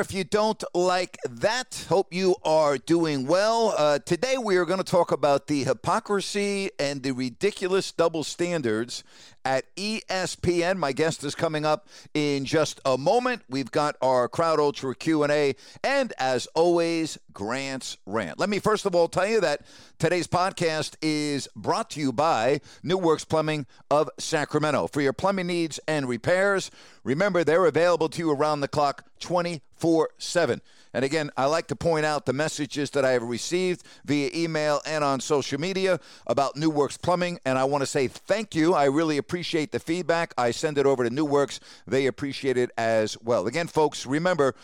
If 0.00 0.14
you 0.14 0.24
don't 0.24 0.64
like 0.74 1.18
that, 1.28 1.84
hope 1.90 2.14
you 2.14 2.36
are 2.42 2.78
doing 2.78 3.26
well. 3.26 3.74
Uh, 3.76 3.98
today, 3.98 4.38
we 4.38 4.56
are 4.56 4.64
going 4.64 4.78
to 4.78 4.82
talk 4.82 5.12
about 5.12 5.46
the 5.46 5.64
hypocrisy 5.64 6.70
and 6.78 7.02
the 7.02 7.12
ridiculous 7.12 7.92
double 7.92 8.24
standards 8.24 9.04
at 9.44 9.64
ESPN. 9.76 10.76
My 10.76 10.92
guest 10.92 11.24
is 11.24 11.34
coming 11.34 11.64
up 11.64 11.88
in 12.14 12.44
just 12.44 12.80
a 12.84 12.96
moment. 12.98 13.42
We've 13.48 13.70
got 13.70 13.96
our 14.02 14.28
Crowd 14.28 14.60
Ultra 14.60 14.94
Q&A 14.94 15.54
and, 15.82 16.12
as 16.18 16.46
always, 16.54 17.18
Grant's 17.32 17.96
Rant. 18.06 18.38
Let 18.38 18.48
me 18.48 18.58
first 18.58 18.86
of 18.86 18.94
all 18.94 19.08
tell 19.08 19.26
you 19.26 19.40
that 19.40 19.62
today's 19.98 20.26
podcast 20.26 20.96
is 21.02 21.48
brought 21.56 21.90
to 21.90 22.00
you 22.00 22.12
by 22.12 22.60
New 22.82 22.98
Works 22.98 23.24
Plumbing 23.24 23.66
of 23.90 24.10
Sacramento. 24.18 24.86
For 24.88 25.00
your 25.00 25.12
plumbing 25.12 25.46
needs 25.46 25.80
and 25.86 26.08
repairs, 26.08 26.70
remember 27.04 27.44
they're 27.44 27.66
available 27.66 28.08
to 28.10 28.18
you 28.18 28.30
around 28.30 28.60
the 28.60 28.68
clock 28.68 29.04
24 29.20 30.10
7. 30.18 30.60
And 30.92 31.04
again, 31.04 31.30
I 31.36 31.46
like 31.46 31.68
to 31.68 31.76
point 31.76 32.04
out 32.04 32.26
the 32.26 32.32
messages 32.32 32.90
that 32.90 33.04
I 33.04 33.12
have 33.12 33.22
received 33.22 33.84
via 34.04 34.30
email 34.34 34.80
and 34.86 35.04
on 35.04 35.20
social 35.20 35.60
media 35.60 36.00
about 36.26 36.56
New 36.56 36.70
Works 36.70 36.96
Plumbing. 36.96 37.38
And 37.44 37.58
I 37.58 37.64
want 37.64 37.82
to 37.82 37.86
say 37.86 38.08
thank 38.08 38.54
you. 38.54 38.74
I 38.74 38.86
really 38.86 39.16
appreciate 39.16 39.72
the 39.72 39.80
feedback. 39.80 40.34
I 40.36 40.50
send 40.50 40.78
it 40.78 40.86
over 40.86 41.04
to 41.04 41.10
New 41.10 41.24
Works. 41.24 41.60
They 41.86 42.06
appreciate 42.06 42.56
it 42.56 42.70
as 42.76 43.16
well. 43.22 43.46
Again, 43.46 43.68
folks, 43.68 44.04
remember 44.04 44.54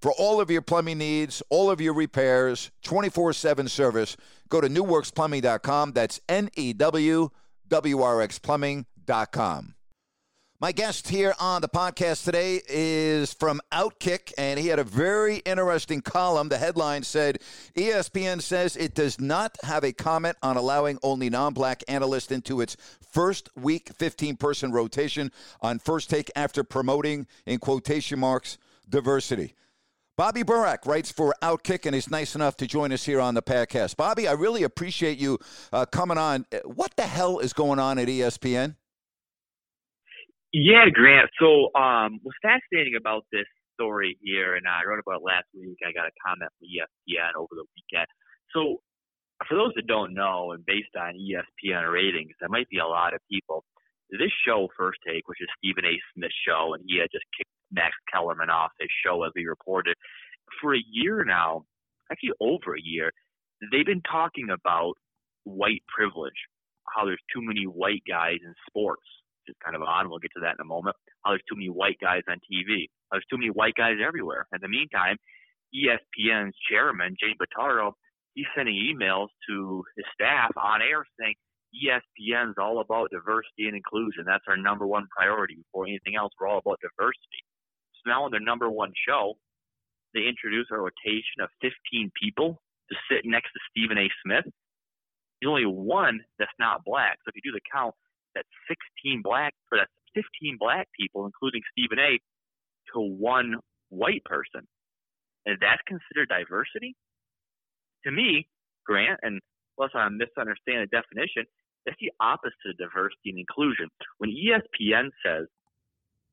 for 0.00 0.12
all 0.12 0.40
of 0.40 0.50
your 0.50 0.62
plumbing 0.62 0.98
needs, 0.98 1.42
all 1.48 1.70
of 1.70 1.80
your 1.80 1.94
repairs, 1.94 2.70
24 2.82 3.32
7 3.32 3.68
service, 3.68 4.16
go 4.48 4.60
to 4.60 4.68
newworksplumbing.com. 4.68 5.92
That's 5.92 6.20
N 6.28 6.50
E 6.56 6.72
W 6.72 7.30
W 7.68 8.02
R 8.02 8.22
X 8.22 8.38
plumbing.com. 8.38 9.75
My 10.58 10.72
guest 10.72 11.08
here 11.08 11.34
on 11.38 11.60
the 11.60 11.68
podcast 11.68 12.24
today 12.24 12.62
is 12.66 13.34
from 13.34 13.60
Outkick, 13.70 14.32
and 14.38 14.58
he 14.58 14.68
had 14.68 14.78
a 14.78 14.84
very 14.84 15.36
interesting 15.44 16.00
column. 16.00 16.48
The 16.48 16.56
headline 16.56 17.02
said 17.02 17.40
ESPN 17.74 18.40
says 18.40 18.74
it 18.74 18.94
does 18.94 19.20
not 19.20 19.58
have 19.64 19.84
a 19.84 19.92
comment 19.92 20.38
on 20.42 20.56
allowing 20.56 20.98
only 21.02 21.28
non 21.28 21.52
black 21.52 21.84
analysts 21.88 22.32
into 22.32 22.62
its 22.62 22.74
first 23.12 23.50
week 23.54 23.90
15 23.98 24.36
person 24.38 24.72
rotation 24.72 25.30
on 25.60 25.78
first 25.78 26.08
take 26.08 26.30
after 26.34 26.64
promoting, 26.64 27.26
in 27.44 27.58
quotation 27.58 28.18
marks, 28.18 28.56
diversity. 28.88 29.54
Bobby 30.16 30.42
Burack 30.42 30.86
writes 30.86 31.12
for 31.12 31.34
Outkick 31.42 31.84
and 31.84 31.94
is 31.94 32.10
nice 32.10 32.34
enough 32.34 32.56
to 32.56 32.66
join 32.66 32.92
us 32.92 33.04
here 33.04 33.20
on 33.20 33.34
the 33.34 33.42
podcast. 33.42 33.96
Bobby, 33.96 34.26
I 34.26 34.32
really 34.32 34.62
appreciate 34.62 35.18
you 35.18 35.38
uh, 35.70 35.84
coming 35.84 36.16
on. 36.16 36.46
What 36.64 36.96
the 36.96 37.02
hell 37.02 37.40
is 37.40 37.52
going 37.52 37.78
on 37.78 37.98
at 37.98 38.08
ESPN? 38.08 38.76
Yeah, 40.56 40.88
Grant. 40.88 41.28
So, 41.38 41.68
um, 41.78 42.18
what's 42.22 42.38
fascinating 42.40 42.96
about 42.96 43.26
this 43.30 43.44
story 43.74 44.16
here, 44.22 44.56
and 44.56 44.64
I 44.66 44.88
wrote 44.88 45.00
about 45.04 45.20
it 45.20 45.22
last 45.22 45.44
week. 45.52 45.76
I 45.86 45.92
got 45.92 46.08
a 46.08 46.16
comment 46.24 46.50
from 46.56 46.64
ESPN 46.72 47.36
over 47.36 47.52
the 47.52 47.68
weekend. 47.76 48.08
So, 48.56 48.80
for 49.46 49.54
those 49.54 49.74
that 49.76 49.86
don't 49.86 50.14
know, 50.14 50.52
and 50.52 50.64
based 50.64 50.96
on 50.96 51.12
ESPN 51.20 51.92
ratings, 51.92 52.32
there 52.40 52.48
might 52.48 52.70
be 52.70 52.78
a 52.78 52.86
lot 52.86 53.12
of 53.12 53.20
people. 53.30 53.64
This 54.08 54.32
show, 54.46 54.68
First 54.78 55.00
Take, 55.06 55.28
which 55.28 55.42
is 55.42 55.48
Stephen 55.58 55.84
A. 55.84 56.00
Smith's 56.14 56.34
show, 56.48 56.72
and 56.72 56.82
he 56.88 57.00
had 57.00 57.12
just 57.12 57.26
kicked 57.36 57.50
Max 57.70 57.92
Kellerman 58.10 58.48
off 58.48 58.70
his 58.80 58.88
show, 59.04 59.24
as 59.24 59.32
we 59.36 59.44
reported, 59.44 59.94
for 60.62 60.74
a 60.74 60.82
year 60.90 61.22
now, 61.22 61.64
actually 62.10 62.32
over 62.40 62.76
a 62.76 62.80
year, 62.82 63.12
they've 63.70 63.84
been 63.84 64.00
talking 64.10 64.48
about 64.48 64.94
white 65.44 65.82
privilege, 65.94 66.48
how 66.96 67.04
there's 67.04 67.20
too 67.34 67.42
many 67.42 67.64
white 67.64 68.04
guys 68.08 68.38
in 68.42 68.54
sports 68.66 69.04
which 69.46 69.54
is 69.54 69.62
kind 69.64 69.76
of 69.76 69.82
odd. 69.82 70.08
We'll 70.08 70.18
get 70.18 70.32
to 70.34 70.42
that 70.42 70.58
in 70.58 70.62
a 70.62 70.66
moment. 70.66 70.96
How 71.24 71.30
there's 71.30 71.46
too 71.48 71.56
many 71.56 71.70
white 71.70 71.98
guys 72.00 72.22
on 72.28 72.36
TV. 72.50 72.90
How 73.10 73.16
oh, 73.16 73.22
there's 73.22 73.30
too 73.30 73.38
many 73.38 73.50
white 73.50 73.74
guys 73.74 73.96
everywhere. 74.02 74.46
In 74.52 74.60
the 74.60 74.68
meantime, 74.68 75.16
ESPN's 75.74 76.54
chairman, 76.70 77.16
Jay 77.18 77.34
Pitaro, 77.38 77.92
he's 78.34 78.46
sending 78.56 78.74
emails 78.74 79.28
to 79.48 79.84
his 79.96 80.06
staff 80.14 80.50
on 80.56 80.82
air 80.82 81.04
saying 81.18 81.34
ESPN's 81.74 82.56
all 82.58 82.80
about 82.80 83.10
diversity 83.10 83.66
and 83.66 83.76
inclusion. 83.76 84.24
That's 84.26 84.44
our 84.48 84.56
number 84.56 84.86
one 84.86 85.06
priority. 85.14 85.56
Before 85.56 85.86
anything 85.86 86.16
else, 86.16 86.32
we're 86.40 86.48
all 86.48 86.58
about 86.58 86.80
diversity. 86.80 87.42
So 88.02 88.10
now 88.10 88.24
on 88.24 88.30
their 88.30 88.40
number 88.40 88.70
one 88.70 88.92
show, 89.06 89.34
they 90.14 90.26
introduce 90.26 90.66
a 90.72 90.78
rotation 90.78 91.42
of 91.42 91.50
15 91.60 92.10
people 92.18 92.62
to 92.90 92.94
sit 93.10 93.26
next 93.26 93.50
to 93.52 93.60
Stephen 93.70 93.98
A. 93.98 94.08
Smith. 94.24 94.46
There's 95.40 95.50
only 95.50 95.66
one 95.66 96.20
that's 96.38 96.54
not 96.58 96.84
black. 96.86 97.18
So 97.20 97.28
if 97.28 97.36
you 97.36 97.52
do 97.52 97.52
the 97.52 97.60
count, 97.70 97.94
that's 98.36 98.48
16 99.02 99.22
black, 99.24 99.56
or 99.72 99.78
that's 99.80 99.96
15 100.12 100.60
black 100.60 100.88
people, 100.92 101.24
including 101.24 101.62
Stephen 101.72 101.98
A., 101.98 102.20
to 102.92 103.00
one 103.00 103.56
white 103.88 104.24
person. 104.24 104.68
And 105.46 105.56
that's 105.60 105.82
considered 105.88 106.28
diversity? 106.28 106.94
To 108.04 108.12
me, 108.12 108.46
Grant, 108.84 109.18
and 109.22 109.40
unless 109.78 109.92
I 109.94 110.08
misunderstand 110.08 110.86
the 110.86 110.92
definition, 110.92 111.48
that's 111.84 111.98
the 112.00 112.12
opposite 112.20 112.70
of 112.70 112.78
diversity 112.78 113.30
and 113.30 113.38
inclusion. 113.38 113.88
When 114.18 114.30
ESPN 114.30 115.10
says 115.24 115.46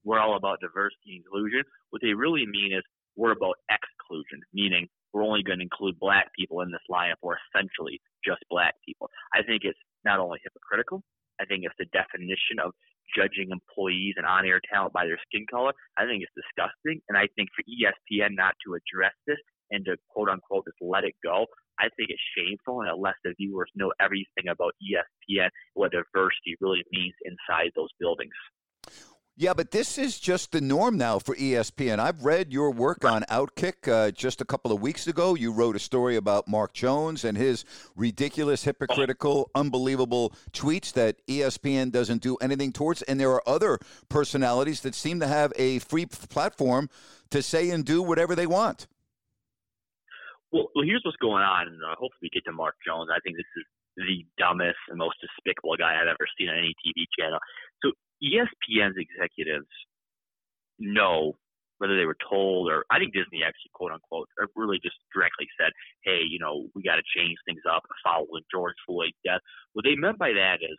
we're 0.04 0.20
all 0.20 0.36
about 0.36 0.60
diversity 0.62 1.18
and 1.18 1.24
inclusion, 1.26 1.64
what 1.92 2.02
they 2.02 2.14
really 2.14 2.46
mean 2.46 2.74
is 2.74 2.84
we're 3.16 3.32
about 3.32 3.56
exclusion, 3.70 4.42
meaning 4.54 4.88
we're 5.14 5.24
only 5.24 5.44
going 5.44 5.60
to 5.60 5.64
include 5.64 6.00
black 6.00 6.34
people 6.38 6.62
in 6.62 6.72
this 6.72 6.82
lineup 6.90 7.22
or 7.22 7.38
essentially 7.38 8.02
just 8.26 8.42
black 8.50 8.74
people. 8.86 9.10
I 9.34 9.44
think 9.44 9.62
it's 9.64 9.78
not 10.04 10.20
only 10.20 10.40
hypocritical, 10.44 11.04
I 11.44 11.46
think 11.46 11.68
it's 11.68 11.76
the 11.76 11.92
definition 11.92 12.64
of 12.64 12.72
judging 13.12 13.52
employees 13.52 14.16
and 14.16 14.26
on 14.26 14.48
air 14.48 14.64
talent 14.72 14.96
by 14.96 15.06
their 15.06 15.20
skin 15.28 15.46
color. 15.52 15.76
I 16.00 16.08
think 16.08 16.24
it's 16.24 16.32
disgusting. 16.40 17.04
And 17.12 17.20
I 17.20 17.28
think 17.36 17.50
for 17.52 17.68
ESPN 17.68 18.40
not 18.40 18.56
to 18.64 18.80
address 18.80 19.14
this 19.28 19.38
and 19.72 19.84
to 19.86 20.00
quote 20.08 20.30
unquote 20.30 20.64
just 20.66 20.80
let 20.80 21.04
it 21.04 21.16
go, 21.24 21.46
I 21.80 21.92
think 22.00 22.10
it's 22.10 22.32
shameful 22.38 22.82
and 22.82 22.90
it 22.90 22.98
lets 22.98 23.20
the 23.24 23.36
viewers 23.36 23.70
know 23.76 23.92
everything 24.00 24.48
about 24.48 24.74
ESPN, 24.80 25.50
what 25.74 25.92
diversity 25.92 26.56
really 26.62 26.84
means 26.92 27.14
inside 27.26 27.72
those 27.76 27.92
buildings. 28.00 28.34
Yeah, 29.36 29.56
but 29.56 29.72
this 29.72 29.98
is 29.98 30.20
just 30.20 30.52
the 30.52 30.62
norm 30.62 30.96
now 30.96 31.18
for 31.18 31.36
ESPN. 31.36 31.98
I've 31.98 32.24
read 32.24 32.54
your 32.54 32.70
work 32.70 33.04
on 33.04 33.24
Outkick 33.24 33.92
uh, 33.92 34.12
just 34.12 34.42
a 34.42 34.46
couple 34.46 34.72
of 34.72 34.80
weeks 34.80 35.08
ago. 35.08 35.34
You 35.34 35.52
wrote 35.52 35.76
a 35.76 35.80
story 35.80 36.18
about 36.18 36.48
Mark 36.48 36.74
Jones 36.74 37.26
and 37.26 37.36
his 37.36 37.66
ridiculous, 37.96 38.64
hypocritical, 38.64 39.50
unbelievable 39.56 40.34
tweets 40.52 40.94
that 40.94 41.26
ESPN 41.26 41.92
doesn't 41.92 42.22
do 42.22 42.36
anything 42.42 42.72
towards. 42.72 43.02
And 43.02 43.20
there 43.20 43.32
are 43.32 43.42
other 43.50 43.80
personalities 44.08 44.82
that 44.82 44.94
seem 44.94 45.20
to 45.20 45.28
have 45.28 45.52
a 45.56 45.80
free 45.80 46.06
platform 46.06 46.88
to 47.32 47.42
say 47.42 47.72
and 47.72 47.84
do 47.84 48.04
whatever 48.04 48.36
they 48.36 48.46
want. 48.46 48.86
Well, 50.52 50.70
well 50.76 50.86
here's 50.86 51.02
what's 51.04 51.18
going 51.18 51.42
on, 51.42 51.70
and 51.70 51.82
uh, 51.82 51.96
hopefully 51.98 52.22
we 52.22 52.30
get 52.30 52.46
to 52.46 52.54
Mark 52.54 52.76
Jones. 52.86 53.10
I 53.10 53.18
think 53.22 53.38
this 53.38 53.50
is 53.58 53.66
the 53.98 54.26
dumbest 54.38 54.78
and 54.90 54.98
most 55.00 55.18
despicable 55.22 55.76
guy 55.78 55.98
I've 56.00 56.08
ever 56.08 56.28
seen 56.38 56.50
on 56.50 56.58
any 56.58 56.76
TV 56.86 57.06
channel. 57.18 57.40
So 57.82 57.92
ESPN's 58.24 58.98
executives 58.98 59.68
know 60.80 61.34
whether 61.78 61.98
they 61.98 62.06
were 62.06 62.18
told 62.30 62.72
or 62.72 62.86
I 62.90 63.00
think 63.00 63.14
Disney 63.14 63.44
actually 63.44 63.72
quote 63.74 63.92
unquote 63.92 64.30
or 64.40 64.46
uh, 64.46 64.56
really 64.56 64.80
just 64.82 64.96
directly 65.14 65.48
said, 65.60 65.72
Hey, 66.04 66.22
you 66.24 66.40
know, 66.40 66.68
we 66.76 66.84
gotta 66.84 67.04
change 67.16 67.36
things 67.46 67.62
up 67.70 67.84
following 68.04 68.44
George 68.52 68.76
Floyd's 68.88 69.18
death. 69.26 69.42
What 69.74 69.84
they 69.84 69.96
meant 69.96 70.18
by 70.18 70.32
that 70.32 70.64
is 70.64 70.78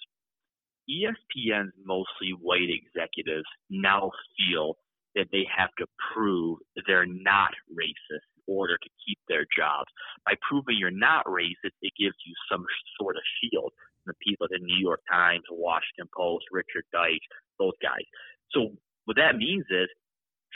ESPN's 0.88 1.72
mostly 1.84 2.32
white 2.40 2.68
executives 2.70 3.48
now 3.70 4.10
feel 4.36 4.76
that 5.14 5.28
they 5.32 5.46
have 5.56 5.70
to 5.78 5.86
prove 6.12 6.58
they're 6.86 7.06
not 7.06 7.50
racist 7.70 8.26
in 8.36 8.42
order 8.48 8.76
to 8.76 8.88
keep 9.06 9.18
their 9.28 9.46
jobs. 9.56 9.88
By 10.26 10.34
proving 10.48 10.76
you're 10.78 10.90
not 10.90 11.24
racist, 11.26 11.76
it 11.82 11.92
gives 11.98 12.16
you 12.26 12.34
some 12.50 12.64
sort 13.00 13.16
of 13.16 13.22
shield. 13.40 13.72
The 14.06 14.14
people 14.26 14.44
at 14.44 14.50
the 14.50 14.64
New 14.64 14.78
York 14.78 15.00
Times, 15.10 15.42
Washington 15.50 16.08
Post, 16.16 16.44
Richard 16.52 16.84
Deitsch, 16.94 17.24
those 17.58 17.72
guys. 17.82 18.04
So 18.52 18.70
what 19.04 19.16
that 19.16 19.36
means 19.36 19.64
is 19.70 19.88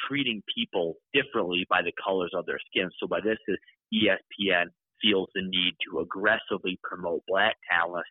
treating 0.08 0.42
people 0.54 0.96
differently 1.12 1.66
by 1.68 1.82
the 1.82 1.92
colors 2.02 2.32
of 2.34 2.46
their 2.46 2.60
skin. 2.70 2.90
So 3.00 3.06
by 3.06 3.20
this 3.20 3.38
is 3.48 3.56
ESPN 3.92 4.66
feels 5.02 5.28
the 5.34 5.42
need 5.42 5.74
to 5.88 6.00
aggressively 6.00 6.78
promote 6.82 7.22
black 7.26 7.56
talent 7.70 8.06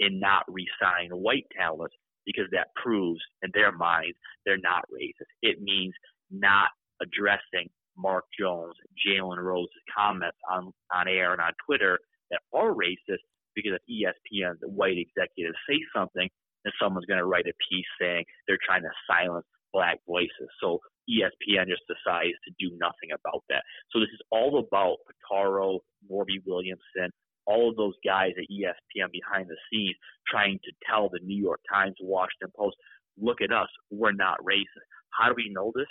and 0.00 0.20
not 0.20 0.44
resign 0.48 1.10
white 1.10 1.46
talent 1.56 1.92
because 2.26 2.46
that 2.52 2.68
proves 2.80 3.20
in 3.42 3.50
their 3.54 3.72
minds 3.72 4.16
they're 4.46 4.58
not 4.58 4.84
racist. 4.92 5.30
It 5.42 5.60
means 5.60 5.94
not 6.30 6.70
addressing 7.02 7.68
Mark 7.96 8.24
Jones, 8.38 8.74
Jalen 9.06 9.38
Rose's 9.38 9.70
comments 9.94 10.38
on, 10.50 10.72
on 10.94 11.08
air 11.08 11.32
and 11.32 11.40
on 11.40 11.52
Twitter 11.66 11.98
that 12.30 12.40
are 12.54 12.72
racist 12.72 13.24
because 13.54 13.78
if 13.78 13.84
ESPN, 13.88 14.58
the 14.60 14.68
white 14.68 14.98
executives 14.98 15.58
say 15.68 15.78
something, 15.94 16.28
then 16.64 16.72
someone's 16.80 17.06
going 17.06 17.18
to 17.20 17.26
write 17.26 17.46
a 17.46 17.56
piece 17.70 17.88
saying 18.00 18.24
they're 18.46 18.60
trying 18.64 18.82
to 18.82 18.90
silence 19.06 19.46
black 19.72 19.98
voices. 20.06 20.50
So 20.60 20.80
ESPN 21.08 21.66
just 21.66 21.82
decides 21.88 22.36
to 22.44 22.50
do 22.58 22.76
nothing 22.78 23.10
about 23.14 23.42
that. 23.48 23.62
So 23.90 24.00
this 24.00 24.12
is 24.12 24.20
all 24.30 24.58
about 24.58 24.98
Pitaro, 25.08 25.80
Norby 26.10 26.42
Williamson, 26.46 27.10
all 27.46 27.70
of 27.70 27.76
those 27.76 27.94
guys 28.04 28.32
at 28.38 28.46
ESPN 28.50 29.10
behind 29.10 29.48
the 29.48 29.56
scenes 29.70 29.96
trying 30.28 30.58
to 30.64 30.72
tell 30.88 31.08
the 31.08 31.20
New 31.24 31.40
York 31.40 31.60
Times, 31.72 31.96
Washington 32.00 32.52
Post, 32.56 32.76
look 33.18 33.40
at 33.42 33.52
us, 33.52 33.68
we're 33.90 34.12
not 34.12 34.38
racist. 34.44 34.86
How 35.10 35.28
do 35.28 35.34
we 35.36 35.50
know 35.50 35.72
this? 35.74 35.88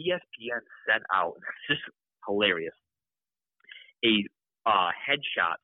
ESPN 0.00 0.60
sent 0.88 1.04
out, 1.14 1.34
this 1.68 1.78
is 1.78 1.94
hilarious, 2.26 2.74
a 4.04 4.24
uh, 4.66 4.90
headshot 4.98 5.62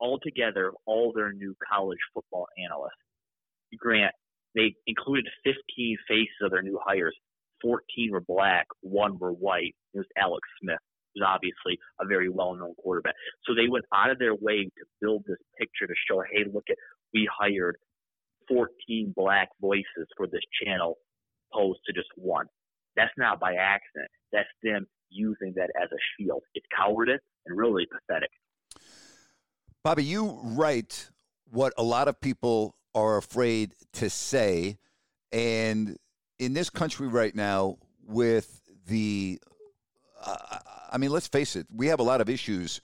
altogether 0.00 0.72
all 0.86 1.12
their 1.14 1.32
new 1.32 1.54
college 1.70 1.98
football 2.14 2.46
analysts. 2.62 2.92
Grant, 3.78 4.14
they 4.54 4.74
included 4.86 5.26
15 5.44 5.96
faces 6.08 6.28
of 6.42 6.50
their 6.50 6.62
new 6.62 6.78
hires. 6.84 7.14
14 7.62 8.10
were 8.12 8.20
black, 8.20 8.66
one 8.80 9.18
were 9.18 9.32
white. 9.32 9.74
It 9.94 9.98
was 9.98 10.06
Alex 10.16 10.46
Smith 10.62 10.78
who's 11.16 11.24
obviously 11.26 11.78
a 12.00 12.06
very 12.06 12.28
well-known 12.28 12.74
quarterback. 12.82 13.14
So 13.46 13.54
they 13.54 13.68
went 13.68 13.84
out 13.94 14.10
of 14.10 14.18
their 14.18 14.34
way 14.34 14.64
to 14.64 14.84
build 15.00 15.24
this 15.26 15.38
picture 15.58 15.86
to 15.86 15.94
show, 16.08 16.22
hey, 16.30 16.44
look 16.52 16.64
at 16.70 16.76
we 17.14 17.28
hired 17.32 17.76
14 18.48 19.12
black 19.16 19.48
voices 19.60 20.06
for 20.16 20.26
this 20.26 20.42
channel, 20.62 20.98
opposed 21.52 21.80
to 21.86 21.92
just 21.92 22.08
one. 22.16 22.46
That's 22.96 23.12
not 23.16 23.40
by 23.40 23.54
accident. 23.54 24.10
That's 24.32 24.48
them 24.62 24.86
using 25.10 25.52
that 25.56 25.70
as 25.80 25.88
a 25.92 26.00
shield. 26.16 26.42
It's 26.54 26.66
cowardice 26.76 27.20
and 27.46 27.56
really 27.56 27.86
pathetic. 27.86 28.30
Bobby, 29.86 30.02
you 30.02 30.36
write 30.42 31.10
what 31.52 31.72
a 31.78 31.82
lot 31.84 32.08
of 32.08 32.20
people 32.20 32.74
are 32.92 33.18
afraid 33.18 33.70
to 33.92 34.10
say. 34.10 34.78
And 35.30 35.96
in 36.40 36.54
this 36.54 36.70
country 36.70 37.06
right 37.06 37.32
now, 37.32 37.78
with 38.04 38.62
the 38.88 39.38
uh, 40.20 40.58
I 40.90 40.98
mean, 40.98 41.10
let's 41.10 41.28
face 41.28 41.54
it, 41.54 41.68
we 41.72 41.86
have 41.86 42.00
a 42.00 42.02
lot 42.02 42.20
of 42.20 42.28
issues 42.28 42.80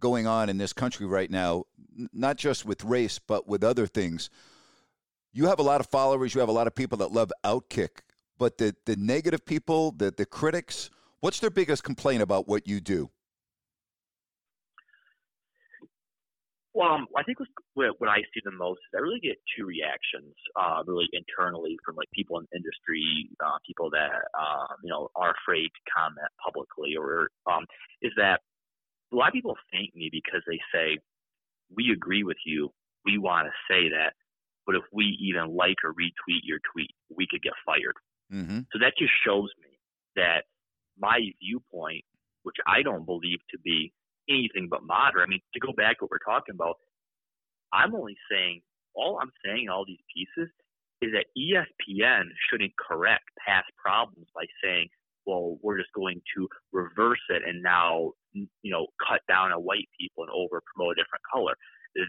going 0.00 0.26
on 0.26 0.48
in 0.48 0.58
this 0.58 0.72
country 0.72 1.06
right 1.06 1.30
now, 1.30 1.66
not 2.12 2.36
just 2.36 2.66
with 2.66 2.82
race, 2.82 3.20
but 3.20 3.46
with 3.46 3.62
other 3.62 3.86
things. 3.86 4.28
You 5.32 5.46
have 5.46 5.60
a 5.60 5.62
lot 5.62 5.80
of 5.80 5.86
followers, 5.86 6.34
you 6.34 6.40
have 6.40 6.48
a 6.48 6.52
lot 6.52 6.66
of 6.66 6.74
people 6.74 6.98
that 6.98 7.12
love 7.12 7.30
Outkick, 7.44 8.00
but 8.38 8.58
the, 8.58 8.74
the 8.86 8.96
negative 8.96 9.46
people, 9.46 9.92
the, 9.92 10.10
the 10.10 10.26
critics, 10.26 10.90
what's 11.20 11.38
their 11.38 11.50
biggest 11.50 11.84
complaint 11.84 12.22
about 12.22 12.48
what 12.48 12.66
you 12.66 12.80
do? 12.80 13.08
Well, 16.74 16.90
um, 16.90 17.06
I 17.16 17.22
think 17.22 17.38
what, 17.74 17.94
what 17.98 18.10
I 18.10 18.18
see 18.34 18.42
the 18.44 18.50
most 18.50 18.78
is 18.78 18.98
I 18.98 19.00
really 19.00 19.20
get 19.20 19.38
two 19.56 19.64
reactions, 19.64 20.34
uh, 20.58 20.82
really 20.86 21.06
internally 21.12 21.78
from 21.86 21.94
like 21.94 22.10
people 22.12 22.38
in 22.38 22.46
the 22.50 22.58
industry, 22.58 23.30
uh, 23.38 23.58
people 23.64 23.90
that 23.90 24.10
uh, 24.34 24.74
you 24.82 24.90
know 24.90 25.08
are 25.14 25.34
afraid 25.38 25.70
to 25.70 25.82
comment 25.86 26.28
publicly, 26.42 26.96
or 26.98 27.30
um, 27.46 27.64
is 28.02 28.10
that 28.16 28.40
a 29.12 29.16
lot 29.16 29.28
of 29.28 29.34
people 29.34 29.54
thank 29.70 29.94
me 29.94 30.10
because 30.10 30.42
they 30.48 30.58
say 30.74 30.98
we 31.70 31.92
agree 31.92 32.24
with 32.24 32.38
you, 32.44 32.70
we 33.04 33.18
want 33.18 33.46
to 33.46 33.52
say 33.72 33.88
that, 33.90 34.14
but 34.66 34.74
if 34.74 34.82
we 34.92 35.16
even 35.22 35.54
like 35.54 35.76
or 35.84 35.92
retweet 35.94 36.42
your 36.42 36.58
tweet, 36.72 36.90
we 37.14 37.26
could 37.30 37.42
get 37.42 37.52
fired. 37.64 37.94
Mm-hmm. 38.32 38.66
So 38.72 38.78
that 38.80 38.94
just 38.98 39.12
shows 39.24 39.50
me 39.62 39.78
that 40.16 40.44
my 40.98 41.20
viewpoint, 41.40 42.04
which 42.42 42.56
I 42.66 42.82
don't 42.82 43.06
believe 43.06 43.38
to 43.50 43.58
be 43.60 43.92
anything 44.28 44.68
but 44.70 44.84
moderate. 44.84 45.26
I 45.26 45.30
mean, 45.30 45.40
to 45.54 45.60
go 45.60 45.72
back 45.76 46.00
what 46.00 46.10
we're 46.10 46.18
talking 46.24 46.54
about, 46.54 46.76
I'm 47.72 47.94
only 47.94 48.16
saying 48.30 48.62
all 48.94 49.18
I'm 49.20 49.32
saying 49.44 49.64
in 49.64 49.68
all 49.68 49.84
these 49.86 50.02
pieces 50.14 50.50
is 51.02 51.10
that 51.12 51.26
ESPN 51.36 52.24
shouldn't 52.48 52.72
correct 52.78 53.24
past 53.44 53.66
problems 53.76 54.28
by 54.34 54.44
saying, 54.62 54.88
well, 55.26 55.56
we're 55.62 55.78
just 55.78 55.92
going 55.94 56.20
to 56.36 56.48
reverse 56.72 57.22
it 57.30 57.42
and 57.46 57.62
now, 57.62 58.12
you 58.32 58.70
know, 58.70 58.86
cut 59.06 59.20
down 59.28 59.52
on 59.52 59.60
white 59.60 59.88
people 59.98 60.24
and 60.24 60.32
over 60.32 60.62
promote 60.74 60.92
a 60.92 61.02
different 61.02 61.24
color. 61.32 61.54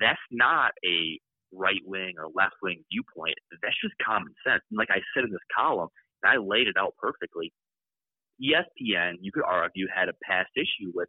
That's 0.02 0.20
not 0.32 0.72
a 0.86 1.20
right 1.54 1.82
wing 1.86 2.16
or 2.18 2.28
left 2.36 2.56
wing 2.62 2.84
viewpoint. 2.92 3.36
That's 3.62 3.80
just 3.82 3.96
common 4.06 4.34
sense. 4.46 4.62
And 4.70 4.78
like 4.78 4.90
I 4.92 5.00
said 5.14 5.24
in 5.24 5.32
this 5.32 5.40
column, 5.56 5.90
and 6.24 6.32
I 6.34 6.38
laid 6.38 6.68
it 6.68 6.76
out 6.78 6.94
perfectly. 7.00 7.54
ESPN, 8.42 9.16
you 9.22 9.32
could 9.32 9.46
argue, 9.46 9.88
had 9.94 10.10
a 10.10 10.14
past 10.24 10.50
issue 10.58 10.92
with 10.94 11.08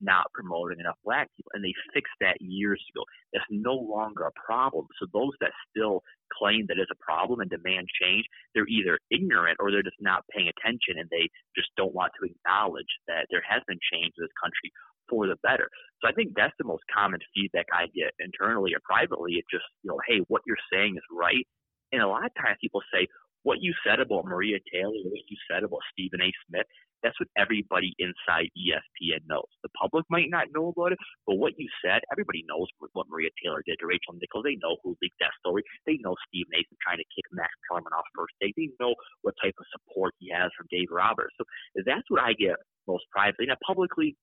not 0.00 0.32
promoting 0.32 0.80
enough 0.80 0.98
black 1.04 1.28
people. 1.36 1.50
And 1.54 1.64
they 1.64 1.74
fixed 1.94 2.14
that 2.20 2.40
years 2.40 2.82
ago. 2.92 3.04
That's 3.32 3.46
no 3.50 3.74
longer 3.74 4.24
a 4.24 4.34
problem. 4.34 4.86
So 5.00 5.06
those 5.12 5.32
that 5.40 5.52
still 5.70 6.02
claim 6.32 6.66
that 6.68 6.78
it's 6.78 6.90
a 6.90 7.04
problem 7.04 7.40
and 7.40 7.50
demand 7.50 7.88
change, 8.00 8.26
they're 8.54 8.68
either 8.68 8.98
ignorant 9.10 9.58
or 9.60 9.70
they're 9.70 9.86
just 9.86 10.00
not 10.00 10.24
paying 10.34 10.48
attention 10.48 10.98
and 10.98 11.08
they 11.10 11.28
just 11.56 11.68
don't 11.76 11.94
want 11.94 12.12
to 12.20 12.28
acknowledge 12.28 12.90
that 13.08 13.26
there 13.30 13.42
has 13.48 13.62
been 13.66 13.78
change 13.92 14.12
in 14.16 14.24
this 14.24 14.40
country 14.42 14.72
for 15.08 15.26
the 15.26 15.36
better. 15.42 15.70
So 16.02 16.08
I 16.08 16.12
think 16.12 16.34
that's 16.34 16.54
the 16.58 16.66
most 16.66 16.82
common 16.92 17.20
feedback 17.34 17.66
I 17.72 17.86
get 17.94 18.12
internally 18.18 18.74
or 18.74 18.82
privately. 18.84 19.38
It's 19.38 19.50
just, 19.50 19.66
you 19.82 19.90
know, 19.90 20.00
hey, 20.06 20.20
what 20.28 20.42
you're 20.46 20.60
saying 20.72 20.96
is 20.96 21.06
right. 21.10 21.46
And 21.92 22.02
a 22.02 22.08
lot 22.08 22.26
of 22.26 22.34
times 22.34 22.58
people 22.60 22.82
say, 22.92 23.06
what 23.46 23.62
you 23.62 23.70
said 23.86 24.02
about 24.02 24.26
Maria 24.26 24.58
Taylor, 24.74 24.98
what 25.06 25.30
you 25.30 25.38
said 25.46 25.62
about 25.62 25.78
Stephen 25.94 26.18
A. 26.18 26.34
Smith, 26.42 26.66
that's 27.06 27.14
what 27.22 27.30
everybody 27.38 27.94
inside 28.02 28.50
ESPN 28.58 29.22
knows. 29.30 29.46
The 29.62 29.70
public 29.78 30.02
might 30.10 30.34
not 30.34 30.50
know 30.50 30.74
about 30.74 30.90
it, 30.90 30.98
but 31.30 31.38
what 31.38 31.54
you 31.54 31.70
said, 31.78 32.02
everybody 32.10 32.42
knows 32.50 32.66
what 32.90 33.06
Maria 33.06 33.30
Taylor 33.38 33.62
did 33.62 33.78
to 33.78 33.86
Rachel 33.86 34.18
Nichols. 34.18 34.42
They 34.42 34.58
know 34.58 34.82
who 34.82 34.98
leaked 34.98 35.22
that 35.22 35.30
story. 35.38 35.62
They 35.86 36.02
know 36.02 36.18
Steve 36.26 36.50
Mason 36.50 36.74
trying 36.82 36.98
to 36.98 37.06
kick 37.14 37.22
Max 37.30 37.54
Kellerman 37.70 37.94
off 37.94 38.10
First 38.18 38.34
Take. 38.42 38.58
They 38.58 38.74
know 38.82 38.98
what 39.22 39.38
type 39.38 39.54
of 39.62 39.70
support 39.70 40.18
he 40.18 40.34
has 40.34 40.50
from 40.58 40.66
Dave 40.66 40.90
Roberts. 40.90 41.38
So 41.38 41.46
that's 41.86 42.10
what 42.10 42.26
I 42.26 42.34
get 42.34 42.58
most 42.90 43.06
privately. 43.14 43.46
Now, 43.46 43.62
publicly, 43.62 44.18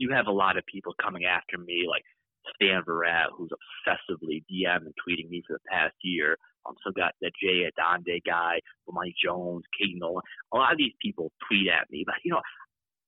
you 0.00 0.16
have 0.16 0.32
a 0.32 0.32
lot 0.32 0.56
of 0.56 0.64
people 0.64 0.96
coming 0.96 1.28
after 1.28 1.60
me, 1.60 1.84
like 1.84 2.08
Stan 2.56 2.80
Verrett, 2.88 3.36
who's 3.36 3.52
obsessively 3.52 4.40
DM 4.48 4.88
and 4.88 4.96
tweeting 4.96 5.28
me 5.28 5.44
for 5.44 5.60
the 5.60 5.68
past 5.68 5.92
year. 6.00 6.40
Um, 6.66 6.74
so 6.84 6.92
got 6.92 7.14
the 7.20 7.30
Jay 7.40 7.68
Adande 7.68 8.20
guy, 8.26 8.60
Mike 8.88 9.14
Jones, 9.22 9.64
Katie 9.78 9.96
Nolan. 9.98 10.22
A 10.52 10.56
lot 10.56 10.72
of 10.72 10.78
these 10.78 10.92
people 11.00 11.32
tweet 11.48 11.68
at 11.68 11.90
me, 11.90 12.04
but 12.04 12.16
you 12.24 12.32
know, 12.32 12.40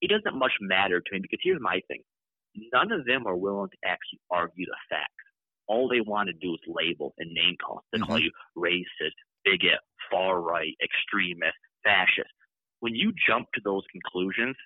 it 0.01 0.11
doesn't 0.11 0.39
much 0.39 0.53
matter 0.61 1.01
to 1.01 1.13
me 1.13 1.21
because 1.21 1.41
here's 1.43 1.61
my 1.61 1.81
thing: 1.89 2.03
none 2.73 2.93
of 2.93 3.05
them 3.05 3.27
are 3.27 3.37
willing 3.37 3.71
to 3.71 3.77
actually 3.85 4.21
argue 4.31 4.67
the 4.67 4.77
facts. 4.89 5.11
All 5.69 5.89
they 5.89 6.01
want 6.01 6.29
to 6.29 6.35
do 6.35 6.55
is 6.55 6.61
label 6.67 7.15
and 7.19 7.31
name 7.33 7.57
call. 7.65 7.85
They 7.93 7.99
mm-hmm. 7.99 8.07
call 8.07 8.19
you 8.19 8.31
racist, 8.57 9.17
bigot, 9.45 9.81
far 10.11 10.41
right, 10.41 10.75
extremist, 10.83 11.57
fascist. 11.85 12.33
When 12.81 12.95
you 12.95 13.13
jump 13.27 13.47
to 13.55 13.61
those 13.65 13.85
conclusions, 13.93 14.57